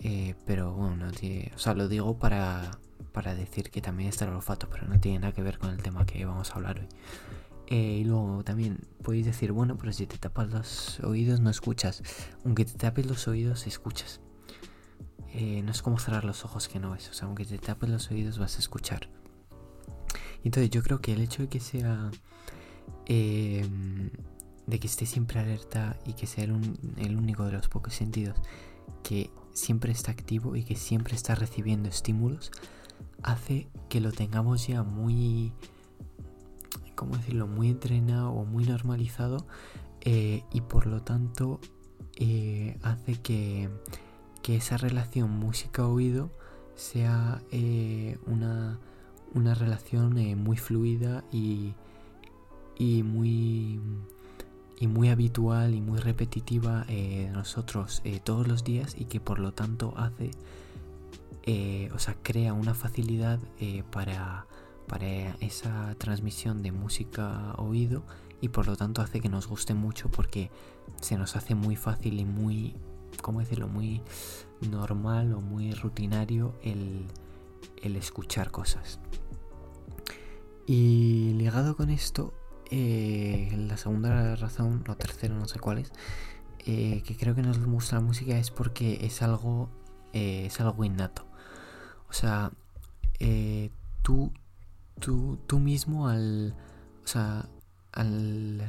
eh, 0.00 0.34
pero 0.46 0.72
bueno, 0.72 1.06
o 1.08 1.58
sea, 1.58 1.74
lo 1.74 1.88
digo 1.88 2.18
para, 2.18 2.78
para 3.12 3.34
decir 3.34 3.70
que 3.70 3.80
también 3.80 4.08
está 4.08 4.24
el 4.24 4.32
olfato, 4.32 4.68
pero 4.70 4.86
no 4.86 4.98
tiene 5.00 5.20
nada 5.20 5.32
que 5.32 5.42
ver 5.42 5.58
con 5.58 5.70
el 5.70 5.82
tema 5.82 6.06
que 6.06 6.24
vamos 6.24 6.50
a 6.50 6.54
hablar 6.54 6.80
hoy. 6.80 6.88
Eh, 7.68 7.98
y 8.00 8.04
luego 8.04 8.44
también 8.44 8.78
podéis 9.02 9.26
decir, 9.26 9.52
bueno, 9.52 9.76
pero 9.76 9.92
si 9.92 10.06
te 10.06 10.18
tapas 10.18 10.50
los 10.50 11.00
oídos 11.00 11.40
no 11.40 11.50
escuchas. 11.50 12.02
Aunque 12.44 12.64
te 12.64 12.74
tapes 12.74 13.06
los 13.06 13.28
oídos, 13.28 13.66
escuchas. 13.66 14.20
no 15.34 15.70
es 15.70 15.82
como 15.82 15.98
cerrar 15.98 16.24
los 16.24 16.44
ojos 16.44 16.68
que 16.68 16.80
no 16.80 16.92
ves. 16.92 17.08
O 17.10 17.14
sea, 17.14 17.26
aunque 17.26 17.44
te 17.44 17.58
tapes 17.58 17.90
los 17.90 18.10
oídos 18.10 18.38
vas 18.38 18.56
a 18.56 18.60
escuchar. 18.60 19.08
Entonces 20.44 20.70
yo 20.70 20.82
creo 20.82 21.00
que 21.00 21.12
el 21.12 21.20
hecho 21.20 21.42
de 21.42 21.48
que 21.48 21.60
sea... 21.60 22.10
Eh, 23.06 23.64
de 24.66 24.80
que 24.80 24.86
esté 24.86 25.06
siempre 25.06 25.38
alerta 25.38 25.96
y 26.04 26.14
que 26.14 26.26
sea 26.26 26.44
el, 26.44 27.16
único 27.16 27.44
de 27.44 27.52
los 27.52 27.68
pocos 27.68 27.94
sentidos 27.94 28.36
que 29.02 29.30
siempre 29.52 29.92
está 29.92 30.10
activo 30.10 30.56
y 30.56 30.64
que 30.64 30.74
siempre 30.74 31.14
está 31.14 31.34
recibiendo 31.34 31.88
estímulos, 31.88 32.50
hace 33.22 33.68
que 33.88 34.00
lo 34.00 34.12
tengamos 34.12 34.66
ya 34.66 34.82
muy, 34.82 35.52
¿cómo 36.94 37.16
decirlo?, 37.16 37.46
muy 37.46 37.68
entrenado 37.70 38.32
o 38.32 38.44
muy 38.44 38.64
normalizado 38.64 39.46
eh, 40.00 40.42
y 40.52 40.60
por 40.60 40.86
lo 40.86 41.02
tanto 41.02 41.60
eh, 42.16 42.78
hace 42.82 43.20
que, 43.20 43.70
esa 44.48 44.76
relación 44.76 45.28
música-oído 45.28 46.30
sea 46.76 47.42
eh, 47.50 48.16
una, 48.26 48.78
una, 49.34 49.54
relación 49.54 50.14
muy 50.42 50.56
fluida 50.56 51.24
y, 51.32 51.74
y 52.78 53.02
muy 53.02 53.80
y 54.78 54.86
muy 54.86 55.08
habitual 55.08 55.74
y 55.74 55.80
muy 55.80 55.98
repetitiva 55.98 56.84
eh, 56.88 57.30
nosotros 57.32 58.02
eh, 58.04 58.20
todos 58.22 58.46
los 58.46 58.64
días 58.64 58.94
y 58.98 59.06
que 59.06 59.20
por 59.20 59.38
lo 59.38 59.52
tanto 59.52 59.94
hace, 59.96 60.30
eh, 61.44 61.90
o 61.94 61.98
sea, 61.98 62.16
crea 62.22 62.52
una 62.52 62.74
facilidad 62.74 63.40
para, 63.90 64.46
para 64.86 65.06
esa 65.40 65.94
transmisión 65.98 66.62
de 66.62 66.72
música 66.72 67.54
oído 67.56 68.02
y 68.40 68.48
por 68.48 68.66
lo 68.66 68.76
tanto 68.76 69.00
hace 69.00 69.20
que 69.20 69.28
nos 69.28 69.46
guste 69.46 69.74
mucho 69.74 70.10
porque 70.10 70.50
se 71.00 71.16
nos 71.16 71.36
hace 71.36 71.54
muy 71.54 71.76
fácil 71.76 72.20
y 72.20 72.24
muy, 72.24 72.74
¿cómo 73.22 73.40
decirlo?, 73.40 73.68
muy 73.68 74.02
normal 74.70 75.32
o 75.32 75.40
muy 75.40 75.72
rutinario 75.72 76.54
el, 76.62 77.06
el 77.82 77.96
escuchar 77.96 78.50
cosas. 78.50 78.98
Y 80.66 81.32
ligado 81.34 81.76
con 81.76 81.90
esto, 81.90 82.34
eh, 82.70 83.52
la 83.56 83.76
segunda 83.76 84.34
razón, 84.34 84.84
o 84.88 84.96
tercera, 84.96 85.34
no 85.34 85.46
sé 85.46 85.60
cuál 85.60 85.78
es, 85.78 85.92
eh, 86.66 87.02
que 87.04 87.16
creo 87.16 87.34
que 87.34 87.42
nos 87.42 87.64
gusta 87.64 87.96
la 87.96 88.02
música 88.02 88.36
es 88.36 88.50
porque 88.50 89.06
es 89.06 89.22
algo, 89.22 89.70
eh, 90.12 90.46
es 90.46 90.60
algo 90.60 90.84
innato. 90.84 91.24
O 92.08 92.12
sea, 92.12 92.52
tú, 94.02 94.32
tú, 95.00 95.38
tú 95.46 95.60
mismo 95.60 96.08
al, 96.08 96.54
o 97.04 97.06
sea, 97.06 97.48
al, 97.92 98.68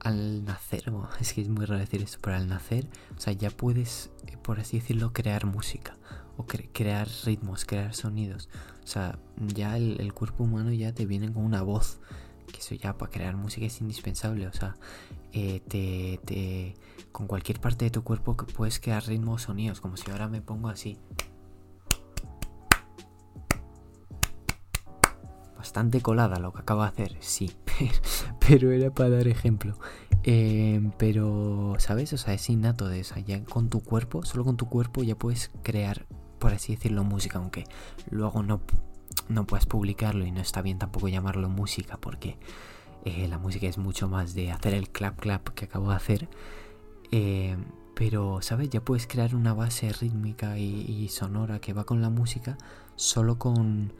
al 0.00 0.44
nacer, 0.44 0.92
es 1.20 1.32
que 1.32 1.40
es 1.40 1.48
muy 1.48 1.64
raro 1.64 1.80
decir 1.80 2.02
esto, 2.02 2.18
pero 2.20 2.36
al 2.36 2.48
nacer, 2.48 2.86
o 3.16 3.20
sea, 3.20 3.32
ya 3.32 3.50
puedes, 3.50 4.10
por 4.42 4.60
así 4.60 4.78
decirlo, 4.78 5.14
crear 5.14 5.46
música 5.46 5.96
o 6.36 6.46
crear 6.46 7.08
ritmos, 7.24 7.64
crear 7.64 7.94
sonidos. 7.94 8.48
O 8.84 8.86
sea, 8.86 9.18
ya 9.36 9.76
el, 9.76 10.12
cuerpo 10.12 10.44
humano 10.44 10.72
ya 10.72 10.92
te 10.92 11.06
viene 11.06 11.32
con 11.32 11.44
una 11.44 11.62
voz 11.62 12.00
que 12.52 12.58
eso 12.58 12.74
ya 12.74 12.96
para 12.98 13.10
crear 13.10 13.36
música 13.36 13.66
es 13.66 13.80
indispensable, 13.80 14.46
o 14.46 14.52
sea, 14.52 14.76
eh, 15.32 15.60
te, 15.68 16.20
te, 16.24 16.74
con 17.10 17.26
cualquier 17.26 17.60
parte 17.60 17.86
de 17.86 17.90
tu 17.90 18.02
cuerpo 18.02 18.36
puedes 18.36 18.78
crear 18.78 19.04
ritmos, 19.06 19.42
sonidos, 19.42 19.80
como 19.80 19.96
si 19.96 20.10
ahora 20.10 20.28
me 20.28 20.42
pongo 20.42 20.68
así. 20.68 20.98
Bastante 25.56 26.00
colada 26.00 26.38
lo 26.40 26.52
que 26.52 26.60
acabo 26.60 26.82
de 26.82 26.88
hacer, 26.88 27.16
sí, 27.20 27.52
pero, 28.48 28.72
era 28.72 28.90
para 28.90 29.10
dar 29.10 29.28
ejemplo. 29.28 29.78
Eh, 30.24 30.90
pero, 30.98 31.74
¿sabes? 31.78 32.12
O 32.12 32.18
sea, 32.18 32.34
es 32.34 32.48
innato 32.50 32.88
de 32.88 33.00
eso. 33.00 33.14
Ya 33.20 33.42
con 33.44 33.68
tu 33.68 33.80
cuerpo, 33.80 34.24
solo 34.24 34.44
con 34.44 34.56
tu 34.56 34.68
cuerpo 34.68 35.02
ya 35.02 35.16
puedes 35.16 35.50
crear, 35.62 36.06
por 36.42 36.52
así 36.52 36.74
decirlo, 36.74 37.04
música. 37.04 37.38
Aunque 37.38 37.64
luego 38.10 38.42
no, 38.42 38.60
no 39.28 39.46
puedes 39.46 39.64
publicarlo 39.64 40.26
y 40.26 40.32
no 40.32 40.40
está 40.40 40.60
bien 40.60 40.76
tampoco 40.76 41.06
llamarlo 41.06 41.48
música 41.48 41.98
porque 41.98 42.36
eh, 43.04 43.28
la 43.28 43.38
música 43.38 43.68
es 43.68 43.78
mucho 43.78 44.08
más 44.08 44.34
de 44.34 44.50
hacer 44.50 44.74
el 44.74 44.90
clap 44.90 45.20
clap 45.20 45.50
que 45.50 45.66
acabo 45.66 45.90
de 45.90 45.94
hacer. 45.94 46.28
Eh, 47.12 47.56
pero, 47.94 48.42
¿sabes? 48.42 48.70
Ya 48.70 48.80
puedes 48.80 49.06
crear 49.06 49.36
una 49.36 49.54
base 49.54 49.92
rítmica 49.92 50.58
y, 50.58 51.08
sonora 51.10 51.60
que 51.60 51.72
va 51.72 51.84
con 51.84 52.02
la 52.02 52.10
música 52.10 52.58
solo 52.96 53.38
con 53.38 53.92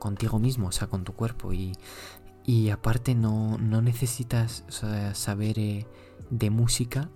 contigo 0.00 0.40
mismo, 0.40 0.68
o 0.68 0.72
sea, 0.72 0.88
con 0.88 1.04
tu 1.04 1.12
cuerpo. 1.12 1.52
Y, 1.52 1.72
y 2.44 2.70
aparte 2.70 3.14
no, 3.14 3.58
no 3.58 3.80
necesitas 3.80 4.64
saber 5.12 5.58
eh, 5.60 5.86
de 6.30 6.50
música 6.50 7.10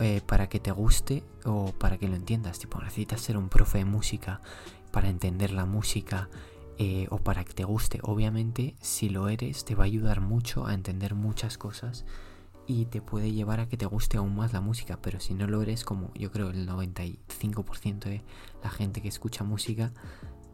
eh, 0.00 0.16
eh, 0.16 0.20
para 0.24 0.48
que 0.48 0.60
te 0.60 0.72
guste 0.72 1.22
o 1.44 1.72
para 1.72 1.98
que 1.98 2.08
lo 2.08 2.16
entiendas. 2.16 2.58
Tipo, 2.58 2.80
necesitas 2.80 3.20
ser 3.20 3.36
un 3.36 3.48
profe 3.48 3.78
de 3.78 3.84
música 3.84 4.40
para 4.90 5.08
entender 5.08 5.52
la 5.52 5.66
música 5.66 6.28
o 7.10 7.18
para 7.18 7.44
que 7.44 7.52
te 7.52 7.64
guste. 7.64 7.98
Obviamente, 8.02 8.74
si 8.80 9.10
lo 9.10 9.28
eres, 9.28 9.66
te 9.66 9.74
va 9.74 9.84
a 9.84 9.86
ayudar 9.86 10.22
mucho 10.22 10.66
a 10.66 10.72
entender 10.72 11.14
muchas 11.14 11.58
cosas 11.58 12.06
y 12.66 12.86
te 12.86 13.02
puede 13.02 13.32
llevar 13.32 13.58
a 13.58 13.68
que 13.68 13.76
te 13.76 13.86
guste 13.86 14.16
aún 14.16 14.36
más 14.36 14.52
la 14.52 14.60
música, 14.60 14.96
pero 15.02 15.18
si 15.18 15.34
no 15.34 15.48
lo 15.48 15.60
eres, 15.60 15.84
como 15.84 16.12
yo 16.14 16.30
creo 16.30 16.50
el 16.50 16.68
95% 16.68 17.98
de 18.04 18.22
la 18.62 18.70
gente 18.70 19.02
que 19.02 19.08
escucha 19.08 19.42
música, 19.42 19.92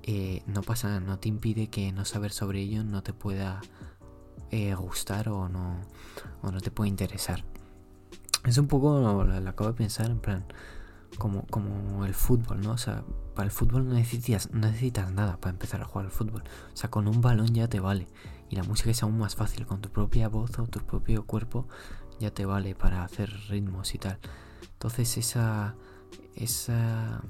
eh, 0.03 0.43
no 0.47 0.63
pasa 0.63 0.99
no 1.01 1.19
te 1.19 1.29
impide 1.29 1.69
que 1.69 1.93
no 1.93 2.05
saber 2.07 2.33
sobre 2.33 2.61
ello 2.61 2.85
no 2.85 3.03
te 3.03 3.13
pueda 3.13 3.61
eh, 4.51 4.75
gustar 4.75 5.29
o 5.29 5.51
no, 5.51 5.83
o 6.41 6.51
no 6.51 6.61
te 6.63 6.71
pueda 6.71 6.89
interesar. 6.89 7.45
Es 8.47 8.59
un 8.59 8.69
poco, 8.69 9.01
lo, 9.01 9.49
acabo 9.49 9.71
de 9.71 9.77
pensar, 9.77 10.11
en 10.11 10.21
plan, 10.21 10.47
como, 11.19 11.47
como 11.49 12.05
el 12.05 12.15
fútbol, 12.15 12.61
¿no? 12.61 12.73
O 12.73 12.79
sea, 12.79 13.05
para 13.35 13.47
el 13.47 13.51
fútbol 13.51 13.89
no 13.89 13.95
necesitas, 13.95 14.51
no 14.53 14.61
necesitas 14.61 15.13
nada 15.13 15.39
para 15.39 15.53
empezar 15.53 15.83
a 15.83 15.85
jugar 15.85 16.07
al 16.07 16.13
fútbol. 16.13 16.45
O 16.73 16.77
sea, 16.77 16.91
con 16.91 17.09
un 17.09 17.21
balón 17.21 17.49
ya 17.49 17.69
te 17.69 17.81
vale. 17.81 18.07
Y 18.49 18.57
la 18.57 18.63
música 18.63 18.91
es 18.91 19.03
aún 19.03 19.19
más 19.19 19.35
fácil, 19.35 19.67
con 19.67 19.81
tu 19.81 19.91
propia 19.91 20.29
voz 20.29 20.59
o 20.59 20.67
tu 20.67 20.81
propio 20.81 21.27
cuerpo 21.27 21.67
ya 22.19 22.31
te 22.31 22.47
vale 22.47 22.75
para 22.75 23.05
hacer 23.05 23.31
ritmos 23.49 23.95
y 23.95 23.99
tal. 23.99 24.19
Entonces 24.73 25.17
esa, 25.17 25.75
esa 26.35 27.23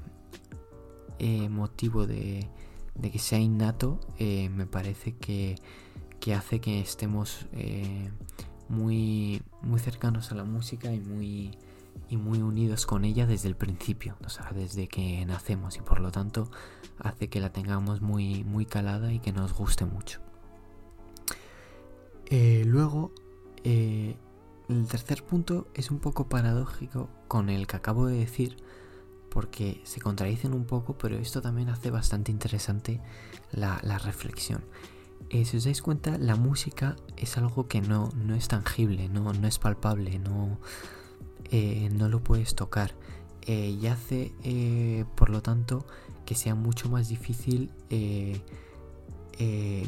eh, 1.19 1.49
motivo 1.49 2.07
de, 2.07 2.49
de, 2.95 3.11
que 3.11 3.19
sea 3.19 3.39
innato 3.39 3.99
eh, 4.17 4.49
me 4.49 4.65
parece 4.65 5.15
que, 5.15 5.55
que, 6.19 6.33
hace 6.33 6.59
que 6.59 6.79
estemos 6.79 7.47
eh, 7.53 8.11
muy, 8.69 9.41
muy 9.61 9.79
cercanos 9.79 10.31
a 10.31 10.35
la 10.35 10.43
música 10.43 10.93
y 10.93 10.99
muy, 10.99 11.57
y 12.09 12.17
muy 12.17 12.41
unidos 12.41 12.85
con 12.85 13.05
ella 13.05 13.25
desde 13.25 13.49
el 13.49 13.55
principio, 13.55 14.17
o 14.25 14.29
sea, 14.29 14.51
desde 14.53 14.87
que 14.87 15.25
nacemos 15.25 15.77
y 15.77 15.81
por 15.81 15.99
lo 15.99 16.11
tanto 16.11 16.49
hace 16.99 17.29
que 17.29 17.39
la 17.39 17.51
tengamos 17.51 18.01
muy, 18.01 18.43
muy 18.43 18.65
calada 18.65 19.13
y 19.13 19.19
que 19.19 19.31
nos 19.31 19.53
guste 19.53 19.85
mucho. 19.85 20.19
luego, 22.29 23.11
el 23.63 24.87
tercer 24.87 25.23
punto 25.23 25.67
es 25.73 25.91
un 25.91 25.99
poco 25.99 26.27
paradójico 26.27 27.09
con 27.27 27.49
el 27.49 27.67
que 27.67 27.77
acabo 27.77 28.07
de 28.07 28.17
decir, 28.17 28.57
porque 29.29 29.81
se 29.83 30.01
contradicen 30.01 30.53
un 30.53 30.65
poco, 30.65 30.97
pero 30.97 31.15
esto 31.17 31.41
también 31.41 31.69
hace 31.69 31.91
bastante 31.91 32.31
interesante 32.31 32.99
la, 33.51 33.79
reflexión. 33.99 34.63
Eh, 35.29 35.43
si 35.43 35.57
os 35.57 35.65
dais 35.65 35.81
cuenta, 35.81 36.17
la 36.17 36.35
música 36.35 36.95
es 37.17 37.37
algo 37.37 37.67
que 37.67 37.81
no, 37.81 38.11
no 38.15 38.33
es 38.33 38.47
tangible, 38.47 39.09
no, 39.09 39.33
no 39.33 39.47
es 39.47 39.59
palpable, 39.59 40.19
no, 40.19 40.57
eh, 41.51 41.89
no 41.91 42.07
lo 42.07 42.23
puedes 42.23 42.55
tocar. 42.55 42.93
Eh, 43.45 43.77
y 43.81 43.87
hace, 43.87 44.33
por 45.15 45.29
lo 45.29 45.41
tanto, 45.41 45.85
que 46.25 46.35
sea 46.35 46.55
mucho 46.55 46.89
más 46.89 47.09
difícil 47.09 47.71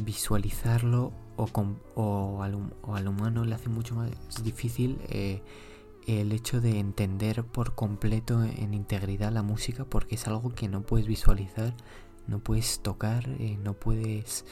visualizarlo 0.04 1.12
o, 1.36 2.42
al, 2.42 3.08
humano 3.08 3.44
le 3.44 3.54
hace 3.54 3.68
mucho 3.68 3.94
más 3.94 4.10
difícil 4.42 4.98
el 6.06 6.32
hecho 6.32 6.60
de 6.60 6.78
entender 6.78 7.44
por 7.44 7.74
completo 7.74 8.42
en 8.42 8.72
integridad 8.74 9.32
la 9.32 9.42
música 9.42 9.84
porque 9.84 10.14
es 10.14 10.26
algo 10.26 10.50
que 10.54 10.68
no 10.68 10.82
puedes 10.82 11.06
visualizar, 11.06 11.74
no 12.26 12.40
puedes 12.40 12.80
tocar, 12.80 13.28
no 13.62 13.74
puedes... 13.74 14.44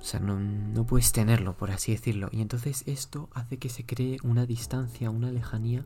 O 0.00 0.04
sea, 0.04 0.20
no, 0.20 0.38
no, 0.38 0.86
puedes 0.86 1.12
tenerlo, 1.12 1.56
por 1.56 1.70
así 1.70 1.92
decirlo. 1.92 2.28
Y 2.32 2.40
entonces 2.40 2.84
esto 2.86 3.28
hace 3.34 3.58
que 3.58 3.68
se 3.68 3.84
cree 3.84 4.18
una 4.22 4.46
distancia, 4.46 5.10
una 5.10 5.30
lejanía 5.30 5.84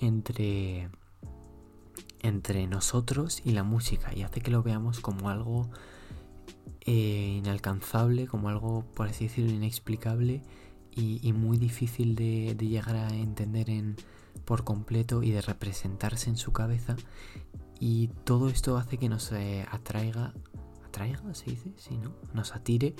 entre, 0.00 0.90
entre 2.20 2.66
nosotros 2.66 3.40
y 3.44 3.52
la 3.52 3.62
música. 3.62 4.14
Y 4.14 4.22
hace 4.22 4.40
que 4.40 4.50
lo 4.50 4.62
veamos 4.62 5.00
como 5.00 5.30
algo 5.30 5.70
eh, 6.84 7.36
inalcanzable, 7.38 8.26
como 8.26 8.48
algo, 8.48 8.84
por 8.94 9.08
así 9.08 9.28
decirlo, 9.28 9.52
inexplicable 9.52 10.42
y, 10.94 11.32
muy 11.32 11.56
difícil 11.56 12.16
de, 12.16 12.56
llegar 12.56 12.96
a 12.96 13.14
entender 13.14 13.70
en, 13.70 13.96
por 14.44 14.64
completo 14.64 15.22
y 15.22 15.30
de 15.30 15.40
representarse 15.40 16.28
en 16.28 16.36
su 16.36 16.52
cabeza. 16.52 16.96
Y 17.78 18.08
todo 18.24 18.48
esto 18.48 18.76
hace 18.76 18.98
que 18.98 19.08
nos 19.08 19.30
eh, 19.32 19.66
atraiga, 19.70 20.34
atraiga, 20.92 21.34
se 21.34 21.50
dice, 21.50 21.72
sí, 21.76 21.96
¿no? 21.96 22.12
Nos 22.34 22.54
atire 22.54 22.94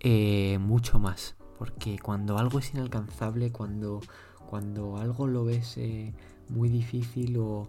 eh, 0.00 0.58
mucho 0.58 0.98
más. 0.98 1.36
Porque 1.58 1.98
cuando 1.98 2.36
algo 2.38 2.58
es 2.58 2.74
inalcanzable, 2.74 3.50
cuando, 3.50 4.00
cuando 4.46 4.98
algo 4.98 5.26
lo 5.26 5.44
ves 5.44 5.78
muy 6.50 6.68
difícil 6.68 7.38
o, 7.38 7.68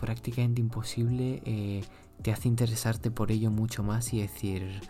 prácticamente 0.00 0.60
imposible, 0.60 1.84
te 2.22 2.32
hace 2.32 2.48
interesarte 2.48 3.10
por 3.10 3.30
ello 3.30 3.50
mucho 3.50 3.82
más 3.82 4.12
y 4.12 4.20
decir 4.20 4.80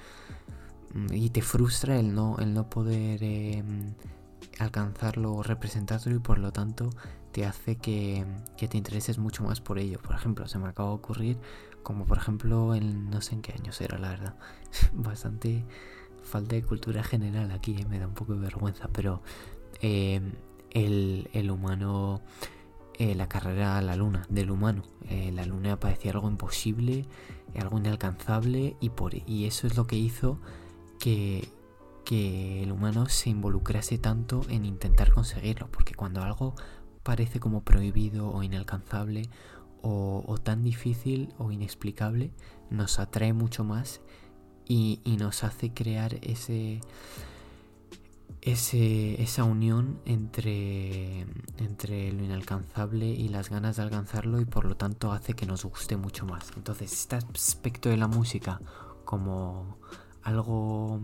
mm, 0.95 1.13
y 1.13 1.31
te 1.31 1.43
frustra 1.43 1.99
el 1.99 2.15
no 2.15 2.37
el 2.39 2.55
no 2.55 2.71
poder 2.71 3.23
em, 4.59 4.65
alcanzarlo 4.65 5.35
o 5.35 5.43
representarlo 5.43 6.15
y 6.15 6.19
por 6.19 6.39
lo 6.39 6.53
tanto 6.53 6.91
te 7.33 7.45
hace 7.45 7.77
que, 7.77 8.25
te 8.57 8.77
intereses 8.77 9.19
mucho 9.19 9.45
más 9.45 9.61
por 9.61 9.79
ello 9.79 9.99
por 10.01 10.15
ejemplo 10.15 10.49
se 10.49 10.59
me 10.59 10.69
acaba 10.69 10.91
de 10.91 10.95
ocurrir 10.95 11.39
como 11.83 12.05
por 12.07 12.19
ejemplo 12.19 12.75
en 12.75 13.11
no 13.11 13.21
sé 13.21 13.35
en 13.35 13.43
qué 13.43 13.53
años 13.53 13.81
era 13.81 13.99
la 13.99 14.11
verdad 14.11 14.37
bastante 14.93 15.65
falta 16.23 16.57
de 16.57 16.63
cultura 16.63 17.03
general 17.03 17.51
aquí 17.53 17.77
eh, 17.79 17.87
me 17.89 17.99
da 17.99 18.07
un 18.07 18.15
poco 18.15 18.35
de 18.35 18.41
vergüenza 18.41 18.89
pero 18.93 19.23
em, 19.81 20.33
el, 20.71 21.31
el 21.33 21.51
humano 21.51 22.23
eh, 22.99 23.15
la 23.15 23.29
carrera 23.29 23.77
a 23.77 23.83
la 23.83 23.95
luna 23.95 24.25
del 24.31 24.51
humano. 24.51 24.83
Eh, 25.11 25.31
la 25.31 25.45
luna 25.45 25.79
parecía 25.79 26.13
algo 26.13 26.29
imposible, 26.29 27.05
algo 27.59 27.79
inalcanzable 27.79 28.77
y, 28.81 28.89
por, 28.89 29.15
y 29.15 29.45
eso 29.45 29.67
es 29.67 29.77
lo 29.77 29.87
que 29.87 29.97
hizo 29.97 30.39
que, 30.99 31.47
que 32.07 32.63
el 32.63 32.73
humano 32.73 33.07
se 33.09 33.29
involucrase 33.29 33.99
tanto 33.99 34.41
en 34.49 34.65
intentar 34.65 35.13
conseguirlo. 35.13 35.69
Porque 35.71 35.95
cuando 35.95 36.23
algo 36.23 36.55
parece 37.03 37.41
como 37.41 37.63
prohibido 37.63 38.31
o 38.31 38.43
inalcanzable 38.43 39.29
o, 39.83 40.39
tan 40.43 40.65
difícil 40.65 41.35
o 41.39 41.53
inexplicable, 41.53 42.33
nos 42.71 42.99
atrae 42.99 43.33
mucho 43.33 43.63
más 43.65 44.01
y, 44.67 45.01
y 45.05 45.17
nos 45.17 45.45
hace 45.45 45.73
crear 45.73 46.15
ese 46.23 46.81
ese, 48.47 49.21
esa 49.21 49.43
unión 49.43 50.01
entre, 50.05 51.23
entre 51.59 52.13
lo 52.13 52.25
inalcanzable 52.25 53.07
y 53.07 53.29
las 53.29 53.51
ganas 53.51 53.77
de 53.77 53.83
alcanzarlo 53.83 54.41
y 54.41 54.45
por 54.45 54.65
lo 54.65 54.77
tanto 54.77 55.11
hace 55.11 55.35
que 55.35 55.47
nos 55.47 55.65
guste 55.65 55.97
mucho 55.97 56.27
más. 56.27 56.53
Entonces 56.57 56.93
este 56.93 57.17
aspecto 57.17 57.89
de 57.89 57.97
la 57.97 58.07
música 58.07 58.61
como 59.05 59.79
algo 60.23 61.01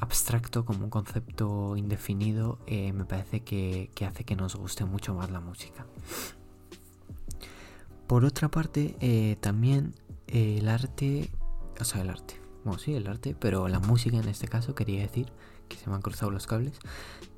abstracto, 0.00 0.64
como 0.64 0.84
un 0.84 0.90
concepto 0.90 1.76
indefinido, 1.76 2.58
eh, 2.66 2.92
me 2.92 3.04
parece 3.04 3.40
que, 3.40 3.90
hace 4.06 4.24
que 4.24 4.36
nos 4.36 4.56
guste 4.56 4.84
mucho 4.84 5.14
más 5.14 5.30
la 5.30 5.40
música. 5.40 5.86
Por 8.06 8.24
otra 8.24 8.50
parte, 8.50 8.96
eh, 9.00 9.36
también 9.40 9.94
el 10.28 10.68
arte, 10.68 11.30
o 11.80 11.84
sea, 11.84 12.02
el 12.02 12.10
arte, 12.10 12.40
bueno, 12.64 12.78
sí, 12.78 12.94
el 12.94 13.06
arte, 13.06 13.36
pero 13.38 13.68
la 13.68 13.78
música 13.78 14.16
en 14.16 14.28
este 14.28 14.48
caso 14.48 14.74
quería 14.74 15.00
decir 15.00 15.32
que 15.68 15.76
se 15.76 15.88
me 15.88 15.96
han 15.96 16.02
cruzado 16.02 16.30
los 16.30 16.46
cables. 16.46 16.78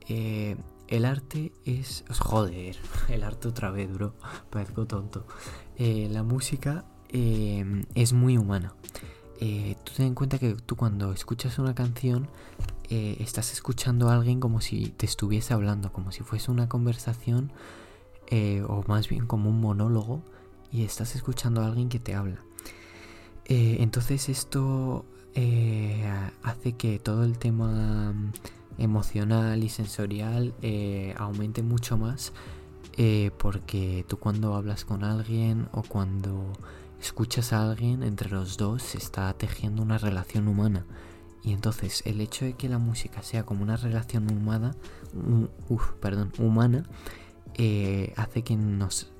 Eh, 0.09 0.57
el 0.89 1.05
arte 1.05 1.53
es. 1.65 2.05
Joder, 2.19 2.77
el 3.09 3.23
arte 3.23 3.49
otra 3.49 3.71
vez, 3.71 3.93
bro. 3.93 4.15
Parezco 4.51 4.87
tonto. 4.87 5.27
Eh, 5.77 6.09
la 6.11 6.23
música 6.23 6.87
eh, 7.11 7.85
es 7.95 8.13
muy 8.13 8.39
humana. 8.39 8.75
Tú 9.39 9.93
ten 9.97 10.07
en 10.07 10.15
cuenta 10.15 10.39
que 10.39 10.55
tú 10.55 10.77
cuando 10.77 11.13
escuchas 11.13 11.59
una 11.59 11.75
canción 11.75 12.29
estás 12.91 13.53
escuchando 13.53 14.09
a 14.09 14.15
alguien 14.15 14.41
como 14.41 14.61
si 14.61 14.87
te 14.89 15.07
estuviese 15.07 15.55
hablando, 15.55 15.93
como 15.93 16.11
si 16.11 16.23
fuese 16.23 16.51
una 16.51 16.69
conversación 16.69 17.53
o 18.33 18.85
más 18.89 19.09
bien 19.09 19.27
como 19.27 19.51
un 19.51 19.61
monólogo 19.61 20.23
y 20.73 20.85
estás 20.85 21.15
escuchando 21.15 21.61
a 21.61 21.67
alguien 21.67 21.89
que 21.89 21.99
te 21.99 22.15
habla. 22.15 22.39
entonces 23.47 24.29
esto 24.29 25.05
eh, 25.41 26.03
hace 26.43 26.73
que 26.73 26.99
todo 26.99 27.23
el 27.23 27.39
tema 27.39 28.13
emocional 28.77 29.63
y 29.63 29.69
sensorial 29.69 30.53
eh, 30.63 31.15
aumente 31.17 31.63
mucho 31.63 31.97
más 31.97 32.33
eh, 32.97 33.31
porque 33.39 34.05
tú 34.09 34.17
cuando 34.17 34.57
hablas 34.57 34.85
con 34.85 35.05
alguien 35.05 35.69
o 35.71 35.83
cuando 35.83 36.53
escuchas 37.01 37.53
a 37.53 37.71
alguien 37.71 38.03
entre 38.03 38.31
los 38.31 38.57
dos 38.57 38.83
se 38.83 38.99
está 38.99 39.33
tejiendo 39.35 39.83
una 39.83 39.99
relación 39.99 40.49
humana 40.49 40.85
y 41.43 41.53
entonces 41.53 42.03
el 42.05 42.21
hecho 42.21 42.45
de 42.45 42.55
que 42.55 42.69
la 42.69 42.79
música 42.79 43.23
sea 43.23 43.45
como 43.45 43.63
una 43.63 43.77
relación 43.77 44.31
humana 44.31 44.75
perdón, 46.01 46.33
humana 46.39 46.85
eh, 47.55 48.13
hace 48.17 48.43
que 48.43 48.57
nos, 48.57 49.11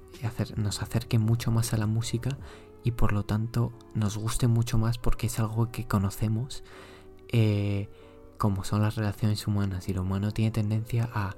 nos 0.57 0.83
acerque 0.83 1.19
mucho 1.19 1.51
más 1.51 1.73
a 1.73 1.77
la 1.77 1.87
música 1.87 2.37
y 2.85 2.93
por 2.93 3.13
lo 3.13 3.25
tanto 3.25 3.73
nos 3.95 4.17
guste 4.17 4.47
mucho 4.49 4.79
más 4.79 4.99
porque 4.99 5.27
es 5.27 5.39
algo 5.39 5.71
que 5.71 5.87
conocemos 5.87 6.63
eh, 7.29 7.89
como 8.39 8.65
son 8.65 8.83
las 8.83 8.97
relaciones 8.97 9.47
humanas. 9.47 9.89
Y 9.89 9.95
lo 9.95 10.03
humano 10.03 10.31
tiene 10.33 10.51
tendencia 10.51 11.11
a, 11.13 11.37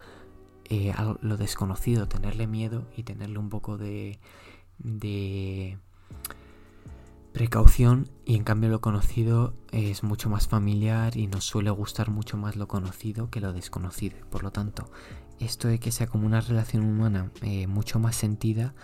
eh, 0.66 0.94
lo 1.22 1.36
desconocido, 1.36 2.06
tenerle 2.06 2.46
miedo 2.46 2.86
y 2.96 3.02
tenerle 3.02 3.38
un 3.38 3.48
poco 3.48 3.76
de, 3.78 4.20
de 4.78 5.78
precaución 7.32 8.08
y 8.24 8.36
en 8.36 8.44
cambio 8.44 8.70
lo 8.70 8.80
conocido 8.80 9.54
es 9.72 10.02
mucho 10.02 10.28
más 10.28 10.48
familiar 10.48 11.16
y 11.16 11.26
nos 11.26 11.44
suele 11.44 11.70
gustar 11.70 12.10
mucho 12.10 12.36
más 12.36 12.56
lo 12.56 12.68
conocido 12.68 13.30
que 13.30 13.40
lo 13.40 13.52
desconocido. 13.52 14.16
Por 14.30 14.42
lo 14.42 14.50
tanto, 14.50 14.90
esto 15.38 15.68
de 15.68 15.78
que 15.78 15.92
sea 15.92 16.06
como 16.06 16.26
una 16.26 16.40
relación 16.40 16.84
humana 16.84 17.30
eh, 17.42 17.66
mucho 17.66 17.98
más 17.98 18.16
sentida 18.16 18.74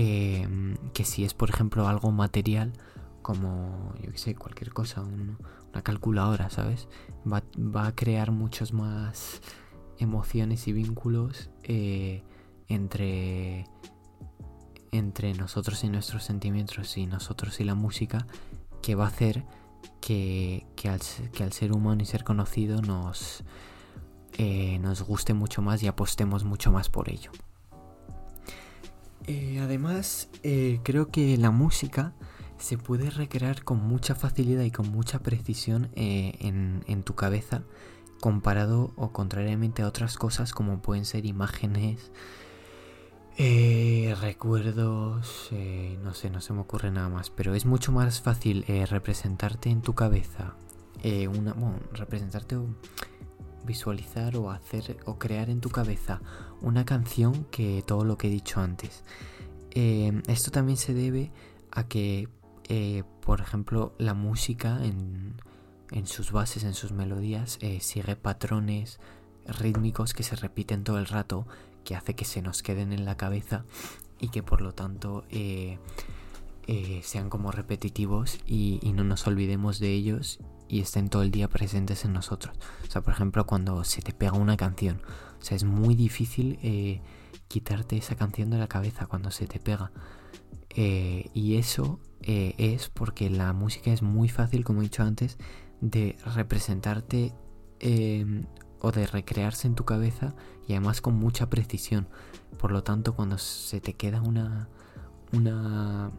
Em, 0.00 0.76
que 0.92 1.04
si 1.04 1.24
es, 1.24 1.34
por 1.34 1.50
ejemplo, 1.50 1.88
algo 1.88 2.12
material, 2.12 2.72
como, 3.20 3.92
yo 4.00 4.12
que 4.12 4.18
sé, 4.18 4.34
cualquier 4.36 4.72
cosa, 4.72 5.02
una 5.02 5.82
calculadora, 5.82 6.50
¿sabes? 6.50 6.88
Va, 7.26 7.42
a 7.86 7.94
crear 7.96 8.30
muchos 8.30 8.72
más 8.72 9.40
emociones 9.98 10.68
y 10.68 10.72
vínculos 10.72 11.50
eh, 11.64 12.22
entre, 12.68 13.66
entre 14.92 15.34
nosotros 15.34 15.84
y 15.84 15.88
nuestros 15.88 16.24
sentimientos 16.24 16.96
y 16.96 17.06
nosotros 17.06 17.60
y 17.60 17.64
la 17.64 17.74
música, 17.74 18.26
que 18.82 18.94
va 18.94 19.04
a 19.04 19.08
hacer 19.08 19.44
que, 20.00 20.66
que, 20.76 20.88
al, 20.88 21.52
ser 21.52 21.72
humano 21.72 22.02
y 22.02 22.06
ser 22.06 22.24
conocido 22.24 22.80
nos, 22.82 23.44
eh, 24.34 24.78
nos 24.80 25.02
guste 25.02 25.34
mucho 25.34 25.62
más 25.62 25.82
y 25.82 25.86
apostemos 25.86 26.44
mucho 26.44 26.72
más 26.72 26.88
por 26.88 27.10
ello. 27.10 27.30
Eh, 29.28 29.60
además, 29.60 30.30
eh, 30.42 30.80
creo 30.82 31.10
que 31.10 31.36
la 31.36 31.50
música 31.50 32.14
se 32.56 32.78
puede 32.78 33.10
recrear 33.10 33.62
con 33.62 33.78
mucha 33.78 34.14
facilidad 34.14 34.62
y 34.64 34.70
con 34.70 34.90
mucha 34.90 35.20
precisión 35.20 35.90
eh, 35.94 36.32
en, 36.40 37.02
tu 37.02 37.14
cabeza 37.14 37.62
comparado 38.20 38.92
o 38.96 39.12
contrariamente 39.12 39.82
a 39.82 39.86
otras 39.86 40.16
cosas 40.16 40.52
como 40.52 40.80
pueden 40.80 41.04
ser 41.04 41.26
imágenes, 41.26 42.10
recuerdos, 44.20 45.50
no 46.02 46.14
sé, 46.14 46.30
no 46.30 46.40
se 46.40 46.52
me 46.52 46.60
ocurre 46.60 46.90
nada 46.90 47.08
más, 47.08 47.30
pero 47.30 47.54
es 47.54 47.66
mucho 47.66 47.92
más 47.92 48.20
fácil 48.20 48.64
representarte 48.88 49.70
en 49.70 49.82
tu 49.82 49.94
cabeza, 49.94 50.54
una, 51.04 51.52
bueno, 51.52 51.78
representarte 51.92 52.56
visualizar 53.68 54.36
o 54.36 54.50
hacer 54.50 54.96
o 55.04 55.18
crear 55.18 55.50
en 55.50 55.60
tu 55.60 55.68
cabeza 55.68 56.20
una 56.62 56.84
canción 56.84 57.44
que 57.50 57.84
todo 57.86 58.04
lo 58.04 58.16
que 58.16 58.28
he 58.28 58.30
dicho 58.30 58.60
antes. 58.60 59.04
Eh, 59.72 60.22
esto 60.26 60.50
también 60.50 60.78
se 60.78 60.94
debe 60.94 61.30
a 61.70 61.86
que, 61.86 62.28
eh, 62.68 63.04
por 63.20 63.40
ejemplo, 63.40 63.94
la 63.98 64.14
música 64.14 64.84
en, 64.84 65.34
en, 65.92 66.06
sus 66.06 66.32
bases, 66.32 66.64
en 66.64 66.74
sus 66.74 66.92
melodías, 66.92 67.58
eh, 67.60 67.78
sigue 67.80 68.16
patrones 68.16 68.98
rítmicos 69.46 70.14
que 70.14 70.22
se 70.22 70.36
repiten 70.36 70.82
todo 70.82 70.98
el 70.98 71.06
rato, 71.06 71.46
que 71.88 71.96
hace 71.96 72.14
que 72.14 72.26
se 72.26 72.42
nos 72.42 72.62
queden 72.62 72.92
en 72.92 73.06
la 73.06 73.16
cabeza 73.16 73.64
y 74.20 74.28
que 74.28 74.42
por 74.42 74.60
lo 74.60 74.74
tanto 74.74 75.24
sean 77.02 77.30
como 77.30 77.50
repetitivos 77.50 78.40
y, 78.46 78.78
no 78.94 79.02
nos 79.02 79.26
olvidemos 79.26 79.78
de 79.78 79.94
ellos 79.94 80.38
y 80.68 80.80
estén 80.80 81.08
todo 81.08 81.22
el 81.22 81.30
día 81.30 81.48
presentes 81.48 82.04
en 82.04 82.12
nosotros. 82.12 82.54
O 82.86 82.90
sea, 82.90 83.00
por 83.00 83.14
ejemplo, 83.14 83.46
cuando 83.46 83.82
se 83.84 84.02
te 84.02 84.12
pega 84.12 84.32
una 84.32 84.56
canción. 84.56 85.00
O 85.40 85.44
sea, 85.44 85.56
es 85.56 85.64
muy 85.64 85.94
difícil 85.94 86.58
eh, 86.62 87.00
quitarte 87.48 87.96
esa 87.96 88.16
canción 88.16 88.50
de 88.50 88.58
la 88.58 88.68
cabeza 88.68 89.06
cuando 89.06 89.30
se 89.30 89.46
te 89.46 89.58
pega. 89.58 89.90
Eh, 90.70 91.30
y 91.32 91.56
eso 91.56 92.00
eh, 92.20 92.54
es 92.58 92.90
porque 92.90 93.30
la 93.30 93.52
música 93.52 93.90
es 93.90 94.02
muy 94.02 94.28
fácil, 94.28 94.64
como 94.64 94.80
he 94.80 94.84
dicho 94.84 95.02
antes, 95.02 95.38
de 95.80 96.16
representarte 96.34 97.32
em, 97.80 98.44
o 98.80 98.92
de 98.92 99.06
recrearse 99.06 99.66
en 99.66 99.74
tu 99.74 99.84
cabeza 99.84 100.34
y 100.68 100.74
además 100.74 101.00
con 101.00 101.16
mucha 101.16 101.50
precisión. 101.50 102.06
Por 102.58 102.70
lo 102.70 102.84
tanto, 102.84 103.14
cuando 103.16 103.38
se 103.38 103.80
te 103.80 103.94
queda 103.94 104.22
una, 104.22 104.68
una, 105.32 106.12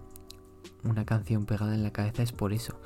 una 0.84 1.06
canción 1.06 1.46
pegada 1.46 1.76
en 1.76 1.84
la 1.84 1.92
cabeza 1.92 2.24
es 2.24 2.34
por 2.34 2.52
eso 2.52 2.78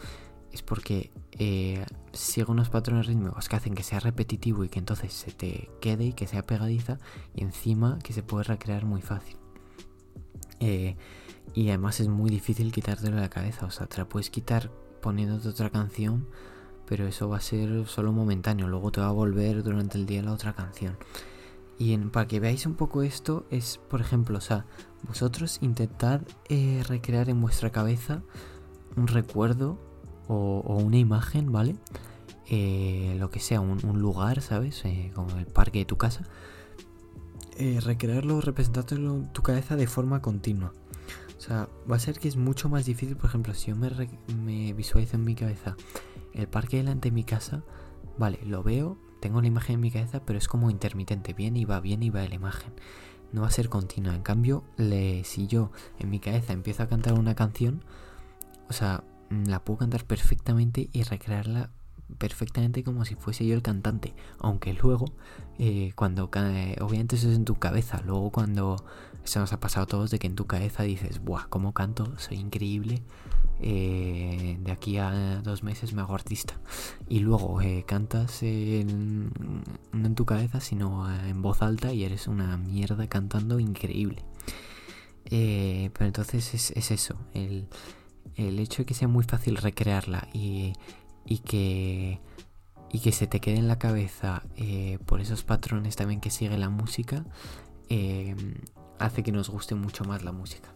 es 0.54 0.62
porque 0.62 1.12
eh, 1.32 1.84
sigue 2.14 2.50
unos 2.52 2.70
patrones 2.70 3.08
rítmicos 3.08 3.50
que 3.50 3.56
hacen 3.56 3.74
que 3.74 3.82
sea 3.82 4.00
repetitivo 4.00 4.64
y 4.64 4.70
que 4.70 4.78
entonces 4.78 5.12
se 5.12 5.32
te 5.32 5.70
quede 5.82 6.06
y 6.06 6.14
que 6.14 6.28
sea 6.28 6.46
pegadiza 6.46 7.00
y 7.34 7.44
encima 7.44 7.98
que 8.04 8.14
se 8.14 8.22
puede 8.22 8.44
recrear 8.44 8.86
muy 8.86 9.02
fácil. 9.02 9.36
Eh, 10.60 10.96
y 11.56 11.70
además 11.70 12.00
es 12.00 12.08
muy 12.08 12.30
difícil 12.30 12.72
quitártelo 12.72 13.16
de 13.16 13.24
la 13.24 13.30
cabeza, 13.30 13.66
o 13.66 13.72
sea, 13.72 13.88
te 13.88 13.98
la 13.98 14.08
puedes 14.08 14.30
quitar 14.30 14.70
poniéndote 15.02 15.50
otra 15.50 15.72
canción, 15.72 16.28
pero 16.88 17.08
eso 17.08 17.28
va 17.28 17.38
a 17.38 17.42
ser 17.42 17.88
solo 17.88 18.14
momentáneo, 18.14 18.68
luego 18.68 18.92
te 18.92 19.02
va 19.02 19.08
a 19.08 19.12
volver 19.12 19.64
durante 19.64 19.98
el 19.98 20.06
día 20.06 20.22
la 20.22 20.34
otra 20.34 20.54
canción. 20.54 20.98
Y 21.80 21.98
para 21.98 22.28
que 22.28 22.40
veáis 22.40 22.66
un 22.66 22.76
poco 22.76 23.04
esto, 23.04 23.46
es, 23.50 23.80
por 23.90 24.02
ejemplo, 24.02 24.38
o 24.38 24.42
sea, 24.42 24.66
vosotros 25.08 25.60
intentad 25.62 26.22
eh, 26.50 26.84
recrear 26.88 27.30
en 27.30 27.42
vuestra 27.42 27.72
cabeza 27.72 28.22
un 28.96 29.08
recuerdo 29.08 29.80
o, 30.28 30.78
una 30.82 30.98
imagen, 30.98 31.52
¿vale? 31.52 31.76
Eh, 32.48 33.16
lo 33.20 33.30
que 33.30 33.40
sea, 33.40 33.60
un, 33.60 33.80
lugar, 34.00 34.42
¿sabes? 34.42 34.84
Eh, 34.86 35.12
como 35.16 35.38
el 35.38 35.48
parque 35.48 35.80
de 35.80 35.86
tu 35.86 35.98
casa. 35.98 36.24
Recrearlo, 37.58 38.42
representártelo 38.42 39.16
en 39.16 39.32
tu 39.32 39.44
cabeza 39.44 39.76
de 39.76 39.86
forma 39.88 40.22
continua. 40.22 40.74
O 41.38 41.42
sea, 41.42 41.68
va 41.90 41.98
a 41.98 42.00
ser 42.00 42.18
que 42.20 42.28
es 42.28 42.38
mucho 42.38 42.70
más 42.70 42.86
difícil, 42.86 43.18
por 43.18 43.30
ejemplo, 43.30 43.54
si 43.54 43.72
yo 43.72 43.76
me, 43.76 43.90
me 44.44 44.74
visualizo 44.74 45.18
en 45.18 45.26
mi 45.26 45.36
cabeza 45.36 45.76
el 46.34 46.48
parque 46.48 46.78
delante 46.78 47.10
de 47.10 47.16
mi 47.16 47.24
casa, 47.24 47.64
vale, 48.18 48.40
lo 48.46 48.64
veo, 48.64 48.98
tengo 49.24 49.42
la 49.42 49.48
imagen 49.48 49.76
en 49.76 49.82
mi 49.82 49.92
cabeza, 49.92 50.24
pero 50.26 50.38
es 50.38 50.48
como 50.48 50.70
intermitente, 50.70 51.34
viene 51.34 51.60
y 51.60 51.66
va, 51.66 51.80
viene 51.80 52.06
y 52.06 52.10
va 52.10 52.28
la 52.28 52.36
imagen. 52.36 52.74
No 53.32 53.42
va 53.42 53.48
a 53.48 53.52
ser 53.52 53.70
continua. 53.70 54.14
En 54.14 54.22
cambio, 54.22 54.64
le, 54.78 55.24
si 55.24 55.48
yo 55.48 55.72
en 56.00 56.10
mi 56.10 56.20
cabeza 56.20 56.54
empiezo 56.54 56.84
a 56.84 56.88
cantar 56.88 57.14
una 57.14 57.34
canción, 57.34 57.84
o 58.70 58.74
sea, 58.74 59.04
Mm, 59.34 59.48
la 59.48 59.64
puedo 59.64 59.80
cantar 59.80 60.06
perfectamente 60.06 60.90
y 60.92 61.04
recrearla 61.04 61.72
perfectamente 62.18 62.84
como 62.84 63.06
si 63.06 63.16
fuese 63.16 63.46
yo 63.46 63.56
el 63.56 63.62
cantante. 63.62 64.14
Aunque 64.40 64.74
luego, 64.74 65.06
eh, 65.60 65.92
cuando 65.96 66.26
obviamente 66.26 67.16
eso 67.16 67.30
es 67.30 67.36
en 67.36 67.46
tu 67.46 67.56
cabeza, 67.56 68.02
luego 68.06 68.32
cuando 68.32 68.84
eso 69.24 69.40
nos 69.40 69.54
ha 69.54 69.60
pasado 69.60 69.84
a 69.84 69.88
todos 69.88 70.12
de 70.12 70.20
que 70.20 70.28
en 70.28 70.36
tu 70.36 70.46
cabeza 70.46 70.84
dices, 70.84 71.24
¡buah! 71.24 71.48
¿Cómo 71.50 71.74
canto? 71.74 72.18
Soy 72.18 72.38
increíble. 72.38 73.04
Eh, 73.62 74.58
de 74.60 74.72
aquí 74.72 74.98
a 74.98 75.42
dos 75.42 75.64
meses 75.64 75.94
me 75.94 76.02
hago 76.02 76.16
artista. 76.16 76.56
Y 77.08 77.20
luego 77.20 77.62
eh, 77.62 77.84
cantas 77.88 78.42
no 78.42 78.48
en 78.48 80.16
tu 80.16 80.26
cabeza, 80.26 80.60
sino 80.60 81.10
en 81.26 81.42
voz 81.42 81.62
alta 81.62 81.94
y 81.94 82.04
eres 82.04 82.28
una 82.28 82.58
mierda 82.58 83.08
cantando 83.08 83.60
increíble. 83.60 84.24
pero 85.30 86.06
entonces 86.06 86.54
es, 86.54 86.72
es 86.72 86.92
eso, 86.92 87.16
el 87.34 87.68
el 88.36 88.60
hecho 88.60 88.82
de 88.82 88.86
que 88.86 88.94
sea 88.94 89.08
muy 89.08 89.24
fácil 89.24 89.58
recrearla 89.58 90.28
y, 90.34 90.74
que, 91.40 92.20
y 92.94 93.00
que 93.00 93.12
se 93.12 93.28
te 93.28 93.40
quede 93.40 93.58
en 93.58 93.68
la 93.68 93.80
cabeza 93.80 94.44
eh, 94.56 95.00
por 95.06 95.20
esos 95.20 95.44
patrones 95.44 95.96
también 95.96 96.22
que 96.22 96.30
sigue 96.30 96.58
la 96.58 96.70
música, 96.70 97.26
eh, 97.90 98.36
hace 99.00 99.24
que 99.24 99.32
nos 99.32 99.50
guste 99.50 99.76
mucho 99.76 100.06
más 100.06 100.24
la 100.24 100.32
música. 100.32 100.70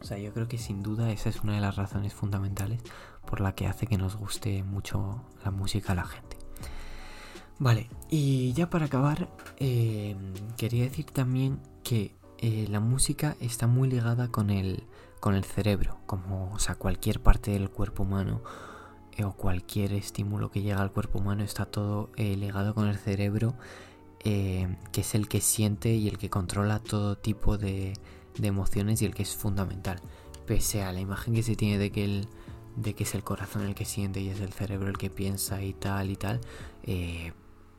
O 0.00 0.04
sea, 0.04 0.18
yo 0.18 0.32
creo 0.32 0.48
que 0.48 0.58
sin 0.58 0.82
duda 0.82 1.10
esa 1.12 1.30
es 1.30 1.42
una 1.42 1.54
de 1.54 1.60
las 1.60 1.76
razones 1.76 2.12
fundamentales 2.12 2.82
por 3.26 3.40
la 3.40 3.54
que 3.54 3.66
hace 3.66 3.86
que 3.86 3.96
nos 3.96 4.16
guste 4.16 4.62
mucho 4.62 5.24
la 5.44 5.50
música 5.50 5.92
a 5.92 5.96
la 5.96 6.04
gente. 6.04 6.36
Vale, 7.58 7.88
y 8.08 8.52
ya 8.52 8.70
para 8.70 8.86
acabar, 8.86 9.30
eh, 9.58 10.16
quería 10.56 10.84
decir 10.84 11.06
también 11.06 11.60
que 11.82 12.14
la 12.68 12.80
música 12.80 13.36
está 13.40 13.66
muy 13.66 13.90
ligada 13.90 14.28
con 14.28 14.48
el, 14.48 14.84
con 15.20 15.34
el 15.34 15.44
cerebro, 15.44 15.98
como 16.06 16.50
o 16.52 16.58
sea, 16.58 16.74
cualquier 16.74 17.22
parte 17.22 17.50
del 17.50 17.68
cuerpo 17.68 18.02
humano 18.02 18.40
o 19.24 19.32
cualquier 19.32 19.92
estímulo 19.92 20.50
que 20.50 20.62
llega 20.62 20.80
al 20.80 20.92
cuerpo 20.92 21.18
humano 21.18 21.42
está 21.42 21.66
todo 21.66 22.10
eh, 22.16 22.36
ligado 22.36 22.74
con 22.74 22.88
el 22.88 22.96
cerebro, 22.96 23.54
eh, 24.24 24.76
que 24.92 25.02
es 25.02 25.14
el 25.14 25.28
que 25.28 25.40
siente 25.40 25.94
y 25.94 26.08
el 26.08 26.18
que 26.18 26.30
controla 26.30 26.78
todo 26.78 27.16
tipo 27.16 27.58
de, 27.58 27.94
emociones 28.42 29.02
y 29.02 29.06
el 29.06 29.14
que 29.14 29.22
es 29.22 29.36
fundamental. 29.36 30.00
Pese 30.46 30.82
a 30.82 30.92
la 30.92 31.00
imagen 31.00 31.34
que 31.34 31.42
se 31.42 31.56
tiene 31.56 31.78
de 31.78 31.90
que, 31.90 32.04
el, 32.04 32.28
de 32.76 32.94
que 32.94 33.04
es 33.04 33.14
el 33.14 33.22
corazón 33.22 33.62
el 33.62 33.74
que 33.74 33.84
siente 33.84 34.20
y 34.20 34.28
es 34.28 34.40
el 34.40 34.52
cerebro 34.52 34.88
el 34.88 34.98
que 34.98 35.10
piensa 35.10 35.62
y 35.62 35.74
tal 35.74 36.10
y 36.10 36.16
tal, 36.16 36.40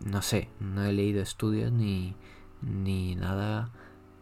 no 0.06 0.22
sé, 0.22 0.50
no 0.60 0.84
he 0.84 0.94
leído 0.94 1.22
estudios 1.22 1.72
ni, 1.72 2.16
ni 2.62 3.16
nada 3.16 3.72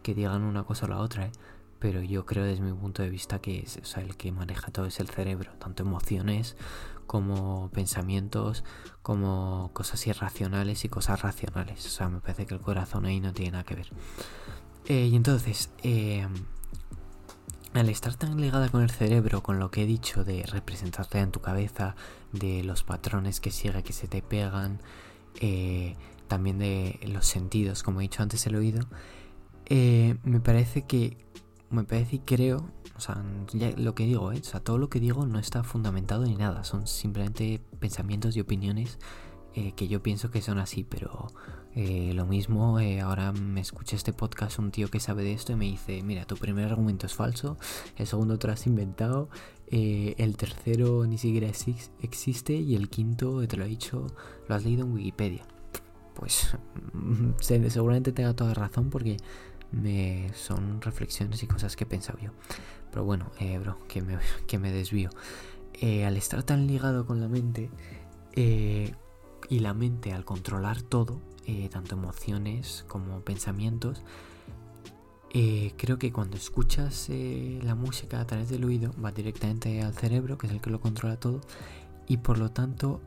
que 0.02 0.14
digan 0.14 0.42
una 0.42 0.64
cosa 0.64 0.86
o 0.86 0.88
la 0.88 0.98
otra, 0.98 1.26
¿eh? 1.26 1.32
pero 1.78 2.02
yo 2.02 2.26
creo 2.26 2.44
desde 2.44 2.62
mi 2.62 2.72
punto 2.72 3.02
de 3.02 3.10
vista 3.10 3.40
que 3.40 3.60
es, 3.60 3.80
el 3.96 4.16
que 4.16 4.32
maneja 4.32 4.70
todo 4.70 4.86
es 4.86 5.00
el 5.00 5.08
cerebro, 5.08 5.52
tanto 5.58 5.82
emociones 5.82 6.56
como 7.10 7.70
pensamientos, 7.72 8.62
como 9.02 9.72
cosas 9.72 10.06
irracionales 10.06 10.84
y 10.84 10.88
cosas 10.88 11.22
racionales. 11.22 11.84
O 11.84 11.88
sea, 11.88 12.08
me 12.08 12.20
parece 12.20 12.46
que 12.46 12.54
el 12.54 12.60
corazón 12.60 13.04
ahí 13.04 13.18
no 13.18 13.32
tiene 13.32 13.50
nada 13.50 13.64
que 13.64 13.74
ver. 13.74 13.88
Eh, 14.86 15.08
y 15.10 15.16
entonces, 15.16 15.70
eh, 15.82 16.24
al 17.74 17.88
estar 17.88 18.14
tan 18.14 18.40
ligada 18.40 18.68
con 18.68 18.82
el 18.82 18.92
cerebro, 18.92 19.42
con 19.42 19.58
lo 19.58 19.72
que 19.72 19.82
he 19.82 19.86
dicho 19.86 20.22
de 20.22 20.44
representarte 20.44 21.18
en 21.18 21.32
tu 21.32 21.40
cabeza, 21.40 21.96
de 22.30 22.62
los 22.62 22.84
patrones 22.84 23.40
que 23.40 23.50
sigue, 23.50 23.82
que 23.82 23.92
se 23.92 24.06
te 24.06 24.22
pegan, 24.22 24.80
eh, 25.40 25.96
también 26.28 26.60
de 26.60 27.00
los 27.08 27.26
sentidos, 27.26 27.82
como 27.82 27.98
he 27.98 28.02
dicho 28.02 28.22
antes, 28.22 28.46
el 28.46 28.54
oído, 28.54 28.86
me 29.68 30.38
parece 30.38 30.82
que, 30.82 31.16
me 31.70 31.84
parece 31.84 32.16
y 32.16 32.18
creo 32.20 32.70
o 33.00 33.02
sea, 33.02 33.24
lo 33.78 33.94
que 33.94 34.04
digo, 34.04 34.30
¿eh? 34.30 34.40
o 34.42 34.44
sea, 34.44 34.60
todo 34.60 34.76
lo 34.76 34.90
que 34.90 35.00
digo 35.00 35.24
no 35.24 35.38
está 35.38 35.62
fundamentado 35.62 36.24
ni 36.24 36.34
nada, 36.34 36.64
son 36.64 36.86
simplemente 36.86 37.62
pensamientos 37.78 38.36
y 38.36 38.40
opiniones 38.40 38.98
eh, 39.54 39.72
que 39.72 39.88
yo 39.88 40.02
pienso 40.02 40.30
que 40.30 40.42
son 40.42 40.58
así, 40.58 40.84
pero 40.84 41.28
eh, 41.74 42.12
lo 42.14 42.26
mismo, 42.26 42.78
eh, 42.78 43.00
ahora 43.00 43.32
me 43.32 43.62
escucha 43.62 43.96
este 43.96 44.12
podcast 44.12 44.58
un 44.58 44.70
tío 44.70 44.88
que 44.88 45.00
sabe 45.00 45.24
de 45.24 45.32
esto 45.32 45.52
y 45.52 45.56
me 45.56 45.64
dice, 45.64 46.02
mira, 46.02 46.26
tu 46.26 46.36
primer 46.36 46.66
argumento 46.66 47.06
es 47.06 47.14
falso, 47.14 47.56
el 47.96 48.06
segundo 48.06 48.38
te 48.38 48.48
lo 48.48 48.52
has 48.52 48.66
inventado, 48.66 49.30
el 49.70 50.36
tercero 50.36 51.06
ni 51.06 51.16
siquiera 51.16 51.48
existe 52.02 52.52
y 52.52 52.74
el 52.74 52.90
quinto, 52.90 53.46
te 53.48 53.56
lo 53.56 53.64
he 53.64 53.68
dicho, 53.68 54.08
lo 54.46 54.54
has 54.54 54.64
leído 54.64 54.84
en 54.84 54.92
Wikipedia. 54.92 55.42
Pues 56.14 56.54
seguramente 57.68 58.12
tenga 58.12 58.34
toda 58.34 58.52
razón 58.52 58.90
porque 58.90 59.16
me 59.72 60.32
son 60.34 60.80
reflexiones 60.80 61.42
y 61.42 61.46
cosas 61.46 61.76
que 61.76 61.84
he 61.84 61.86
pensado 61.86 62.18
yo. 62.18 62.30
Pero 62.90 63.04
bueno, 63.04 63.30
eh, 63.38 63.58
bro, 63.58 63.78
que 63.88 64.02
me, 64.02 64.18
que 64.46 64.58
me 64.58 64.72
desvío. 64.72 65.10
Eh, 65.74 66.04
al 66.04 66.16
estar 66.16 66.42
tan 66.42 66.66
ligado 66.66 67.06
con 67.06 67.20
la 67.20 67.28
mente 67.28 67.70
eh, 68.32 68.94
y 69.48 69.60
la 69.60 69.72
mente 69.74 70.12
al 70.12 70.24
controlar 70.24 70.82
todo, 70.82 71.20
tanto 71.72 71.96
emociones 71.96 72.84
como 72.86 73.22
pensamientos, 73.22 74.02
creo 75.32 75.98
que 75.98 76.12
cuando 76.12 76.36
escuchas 76.36 77.08
la 77.08 77.74
música 77.74 78.20
a 78.20 78.24
través 78.24 78.50
del 78.50 78.62
oído 78.62 78.94
va 79.04 79.10
directamente 79.10 79.82
al 79.82 79.92
cerebro, 79.92 80.38
que 80.38 80.46
es 80.46 80.52
el 80.52 80.60
que 80.60 80.70
lo 80.70 80.80
controla 80.80 81.18
todo, 81.18 81.40
y 82.06 82.18
por 82.18 82.38
lo 82.38 82.52
tanto 82.52 83.00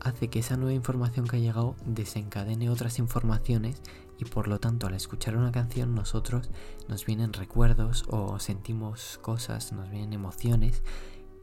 hace 0.00 0.28
que 0.28 0.40
esa 0.40 0.58
nueva 0.58 0.74
información 0.74 1.26
que 1.26 1.36
ha 1.36 1.38
llegado 1.38 1.76
desencadene 1.86 2.68
otras 2.68 2.98
informaciones 2.98 3.80
y 4.20 4.26
por 4.26 4.48
lo 4.48 4.60
tanto 4.60 4.86
al 4.86 4.94
escuchar 4.94 5.36
una 5.36 5.50
canción 5.50 5.94
nosotros 5.94 6.50
nos 6.88 7.06
vienen 7.06 7.32
recuerdos 7.32 8.04
o 8.08 8.38
sentimos 8.38 9.18
cosas, 9.22 9.72
nos 9.72 9.90
vienen 9.90 10.12
emociones 10.12 10.82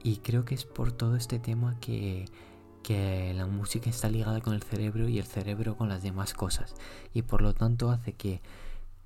y 0.03 0.17
creo 0.17 0.45
que 0.45 0.53
es 0.53 0.65
por 0.65 0.91
todo 0.91 1.15
este 1.15 1.39
tema 1.39 1.79
que, 1.79 2.25
que 2.83 3.33
la 3.33 3.47
música 3.47 3.89
está 3.89 4.09
ligada 4.09 4.41
con 4.41 4.53
el 4.53 4.61
cerebro 4.61 5.09
y 5.09 5.17
el 5.17 5.25
cerebro 5.25 5.75
con 5.75 5.89
las 5.89 6.03
demás 6.03 6.35
cosas 6.35 6.75
y 7.13 7.23
por 7.23 7.41
lo 7.41 7.53
tanto 7.53 7.89
hace 7.89 8.13
que 8.13 8.41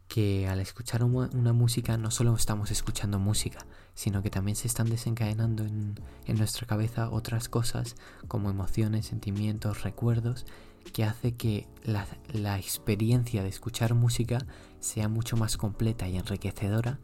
que 0.07 0.45
al 0.49 0.60
escuchar 0.60 1.05
una 1.05 1.53
música 1.53 1.95
no 1.95 2.12
solo 2.12 2.36
estamos 2.36 2.69
escuchando 2.69 3.17
música, 3.17 3.65
sino 3.93 4.21
que 4.21 4.29
también 4.29 4.57
se 4.57 4.67
están 4.67 4.89
desencadenando 4.89 5.63
en, 5.63 5.95
en, 6.25 6.38
nuestra 6.38 6.67
cabeza 6.67 7.10
otras 7.10 7.47
cosas 7.47 7.95
como 8.27 8.49
emociones, 8.49 9.05
sentimientos, 9.05 9.84
recuerdos 9.84 10.45
que 10.94 11.04
hace 11.04 11.36
que 11.36 11.67
la, 11.84 12.58
experiencia 12.58 13.44
de 13.44 13.50
escuchar 13.50 13.94
música 13.94 14.46
sea 14.80 15.08
mucho 15.08 15.38
más 15.38 15.58
completa 15.58 16.08
y 16.08 16.17
enriquecedora 16.17 17.00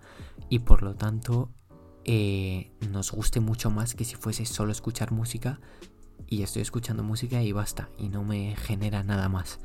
y 0.50 0.60
por 0.60 0.84
lo 0.84 0.96
tanto 0.96 1.52
eh, 2.06 2.72
nos 2.90 3.12
guste 3.12 3.40
mucho 3.40 3.70
más 3.70 3.96
que 3.96 4.06
si 4.06 4.16
fuese 4.16 4.46
solo 4.46 4.72
escuchar 4.72 5.12
música 5.12 5.60
y 6.28 6.44
estoy 6.44 6.62
escuchando 6.62 7.04
música 7.04 7.42
y 7.42 7.52
basta 7.52 7.90
y 7.98 8.10
no 8.10 8.24
me 8.24 8.56
genera 8.56 9.04
nada 9.04 9.30
más. 9.30 9.60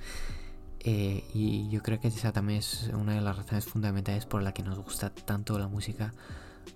Eh, 0.84 1.24
y 1.32 1.68
yo 1.70 1.80
creo 1.82 2.00
que 2.00 2.08
esa 2.08 2.32
también 2.32 2.58
es 2.58 2.90
una 2.92 3.14
de 3.14 3.20
las 3.20 3.36
razones 3.36 3.66
fundamentales 3.66 4.26
por 4.26 4.42
la 4.42 4.52
que 4.52 4.64
nos 4.64 4.78
gusta 4.78 5.14
tanto 5.14 5.58
la 5.58 5.68
música 5.68 6.12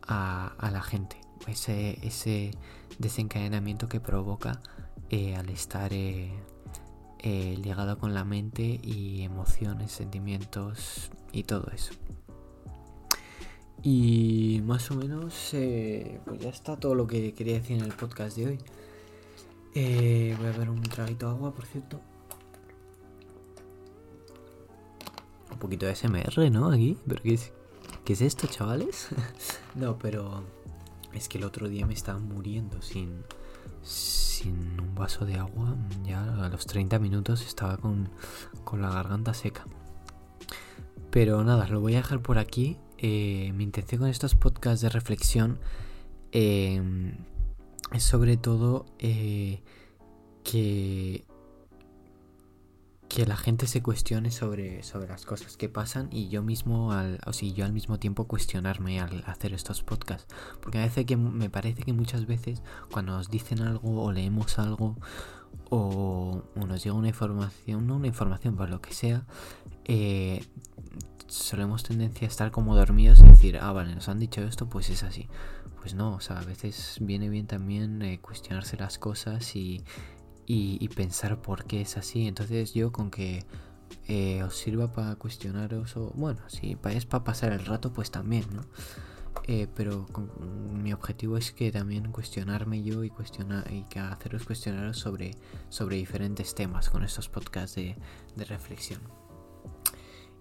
a, 0.06 0.70
la 0.72 0.82
gente. 0.82 1.20
Ese, 1.46 1.98
ese 2.06 2.52
desencadenamiento 2.98 3.88
que 3.88 4.00
provoca 4.00 4.60
eh, 5.10 5.36
al 5.36 5.48
estar 5.50 5.92
eh, 7.20 7.56
ligado 7.62 7.98
con 7.98 8.14
la 8.14 8.24
mente 8.24 8.80
y 8.82 9.22
emociones, 9.22 9.92
sentimientos 9.92 11.10
y 11.32 11.44
todo 11.44 11.70
eso. 11.72 11.92
Y 13.82 14.62
más 14.64 14.90
o 14.90 14.96
menos, 14.96 15.54
eh, 15.54 16.20
pues 16.24 16.40
ya 16.40 16.50
está 16.50 16.76
todo 16.76 16.94
lo 16.94 17.06
que 17.06 17.34
quería 17.34 17.54
decir 17.54 17.78
en 17.78 17.84
el 17.84 17.92
podcast 17.92 18.36
de 18.36 18.46
hoy. 18.46 18.58
Eh, 19.74 20.34
voy 20.38 20.46
a 20.48 20.52
ver 20.52 20.70
un 20.70 20.82
traguito 20.82 21.26
de 21.26 21.32
agua, 21.32 21.54
por 21.54 21.66
cierto. 21.66 22.00
Un 25.52 25.58
poquito 25.58 25.86
de 25.86 25.94
SMR, 25.94 26.50
¿no? 26.50 26.70
Aquí. 26.70 26.98
¿Pero 27.06 27.22
qué 27.22 27.34
es, 27.34 27.52
qué 28.04 28.14
es 28.14 28.22
esto, 28.22 28.46
chavales? 28.46 29.08
no, 29.74 29.98
pero 29.98 30.44
es 31.12 31.28
que 31.28 31.38
el 31.38 31.44
otro 31.44 31.68
día 31.68 31.86
me 31.86 31.94
estaba 31.94 32.18
muriendo 32.18 32.82
sin 32.82 33.22
sin 33.86 34.80
un 34.80 34.94
vaso 34.94 35.24
de 35.24 35.36
agua, 35.36 35.76
ya 36.04 36.22
a 36.44 36.48
los 36.48 36.66
30 36.66 36.98
minutos 36.98 37.46
estaba 37.46 37.76
con, 37.76 38.10
la 38.80 38.90
garganta 38.90 39.32
seca. 39.32 39.64
Pero 41.10 41.42
nada, 41.44 41.68
lo 41.68 41.80
voy 41.80 41.94
a 41.94 41.98
dejar 41.98 42.20
por 42.20 42.38
aquí. 42.38 42.76
Eh, 42.98 43.52
mi 43.54 43.64
intención 43.64 44.00
con 44.00 44.10
estos 44.10 44.34
podcasts 44.34 44.80
de 44.80 44.88
reflexión 44.88 45.58
eh, 46.32 46.82
es 47.92 48.02
sobre 48.02 48.36
todo 48.36 48.86
eh, 48.98 49.62
que 50.42 51.24
que 53.08 53.26
la 53.26 53.36
gente 53.36 53.66
se 53.66 53.82
cuestione 53.82 54.30
sobre, 54.30 54.82
sobre 54.82 55.08
las 55.08 55.24
cosas 55.24 55.56
que 55.56 55.68
pasan 55.68 56.08
y 56.10 56.28
yo 56.28 56.42
mismo 56.42 56.92
al, 56.92 57.20
o 57.26 57.30
yo 57.30 57.64
al 57.64 57.72
mismo 57.72 57.98
tiempo 57.98 58.26
cuestionarme 58.26 59.00
al 59.00 59.22
hacer 59.26 59.52
estos 59.52 59.82
podcasts. 59.82 60.34
Porque 60.60 60.78
a 60.78 60.82
veces 60.82 61.06
que 61.06 61.16
me 61.16 61.48
parece 61.48 61.82
que 61.82 61.92
muchas 61.92 62.26
veces 62.26 62.62
cuando 62.90 63.12
nos 63.12 63.30
dicen 63.30 63.62
algo 63.62 64.02
o 64.02 64.12
leemos 64.12 64.58
algo 64.58 64.96
o, 65.70 66.42
nos 66.54 66.82
llega 66.82 66.94
una 66.94 67.08
información 67.08 67.86
no 67.86 67.96
una 67.96 68.06
información 68.06 68.56
para 68.56 68.70
lo 68.70 68.80
que 68.80 68.92
sea 68.92 69.24
eh, 69.84 70.44
solemos 71.26 71.82
tendencia 71.82 72.26
a 72.26 72.30
estar 72.30 72.50
como 72.50 72.76
dormidos 72.76 73.20
y 73.20 73.24
decir 73.24 73.58
ah 73.60 73.72
vale 73.72 73.94
nos 73.94 74.08
han 74.08 74.18
dicho 74.18 74.42
esto 74.42 74.68
pues 74.68 74.90
es 74.90 75.02
así 75.02 75.28
pues 75.80 75.94
no 75.94 76.14
o 76.14 76.20
sea 76.20 76.38
a 76.38 76.44
veces 76.44 76.98
viene 77.00 77.28
bien 77.28 77.46
también 77.46 78.02
eh, 78.02 78.20
cuestionarse 78.20 78.76
las 78.76 78.98
cosas 78.98 79.56
y 79.56 79.82
y, 80.46 80.88
pensar 80.88 81.42
por 81.42 81.64
qué 81.64 81.82
es 81.82 81.96
así. 81.96 82.26
Entonces 82.26 82.72
yo 82.74 82.92
con 82.92 83.10
que 83.10 83.44
eh, 84.08 84.42
os 84.42 84.56
sirva 84.56 84.92
para 84.92 85.16
cuestionaros 85.16 85.96
o 85.96 86.12
bueno, 86.14 86.40
si 86.48 86.76
es 86.90 87.06
para 87.06 87.24
pasar 87.24 87.52
el 87.52 87.64
rato 87.64 87.92
pues 87.92 88.10
también, 88.10 88.44
¿no? 88.54 88.62
Eh, 89.48 89.68
pero 89.76 90.06
mi 90.72 90.92
objetivo 90.92 91.36
es 91.36 91.52
que 91.52 91.70
también 91.70 92.10
cuestionarme 92.10 92.82
yo 92.82 93.04
y 93.04 93.10
cuestionar 93.10 93.70
y 93.72 93.82
que 93.84 94.00
haceros 94.00 94.44
cuestionaros 94.44 94.98
sobre, 94.98 95.36
sobre 95.68 95.96
diferentes 95.96 96.54
temas 96.54 96.90
con 96.90 97.04
estos 97.04 97.28
podcasts 97.28 97.76
de, 97.76 97.96
reflexión. 98.36 99.00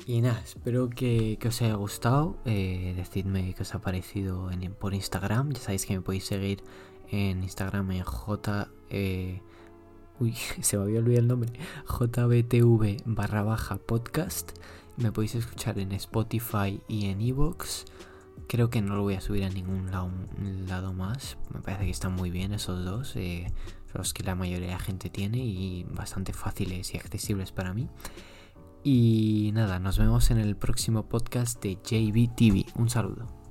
Y 0.08 0.22
nada, 0.22 0.42
espero 0.44 0.90
que, 0.90 1.38
os 1.46 1.62
haya 1.62 1.76
gustado. 1.76 2.38
Eh, 2.46 2.94
decidme 2.96 3.54
qué 3.54 3.62
os 3.62 3.76
ha 3.76 3.82
parecido 3.82 4.50
por 4.80 4.94
Instagram. 4.94 5.52
Ya 5.54 5.62
sabéis 5.62 5.86
que 5.86 5.96
me 5.96 6.02
podéis 6.02 6.26
seguir 6.26 6.64
en 7.10 7.44
Instagram 7.44 7.92
en 7.92 8.04
J. 8.04 8.70
Uy, 10.20 10.34
se 10.62 10.78
me 10.78 10.84
había 10.84 11.00
olvidado 11.00 11.22
el 11.22 11.28
nombre. 11.28 11.52
JBTV 11.88 13.04
barra 13.06 13.44
baja 13.44 13.78
podcast. 13.78 14.52
Me 14.98 15.12
podéis 15.12 15.36
escuchar 15.36 15.78
en 15.80 15.92
Spotify 15.92 16.82
y 16.88 17.08
en 17.08 17.22
Evox. 17.22 17.86
Creo 18.48 18.70
que 18.70 18.82
no 18.82 18.96
lo 18.96 19.02
voy 19.02 19.16
a 19.16 19.22
subir 19.22 19.44
a 19.44 19.50
ningún 19.50 19.92
lado, 19.92 20.94
más. 20.94 21.38
Me 21.54 21.62
parece 21.62 21.86
que 21.86 21.92
están 21.92 22.14
muy 22.14 22.30
bien 22.30 22.54
esos 22.54 22.86
dos. 22.86 23.16
Eh, 23.16 23.52
los 23.94 24.14
que 24.14 24.24
la 24.24 24.36
mayoría 24.36 24.68
de 24.68 24.74
la 24.74 24.80
gente 24.80 25.10
tiene 25.10 25.40
y 25.40 25.86
bastante 25.90 26.34
fáciles 26.34 26.94
y 26.94 26.98
accesibles 26.98 27.52
para 27.52 27.74
mí. 27.74 27.90
Y 28.84 29.52
nada, 29.54 29.80
nos 29.80 29.98
vemos 29.98 30.30
en 30.32 30.38
el 30.38 30.56
próximo 30.56 31.10
podcast 31.10 31.62
de 31.62 31.76
JBTV. 31.76 32.80
Un 32.80 32.90
saludo. 32.90 33.45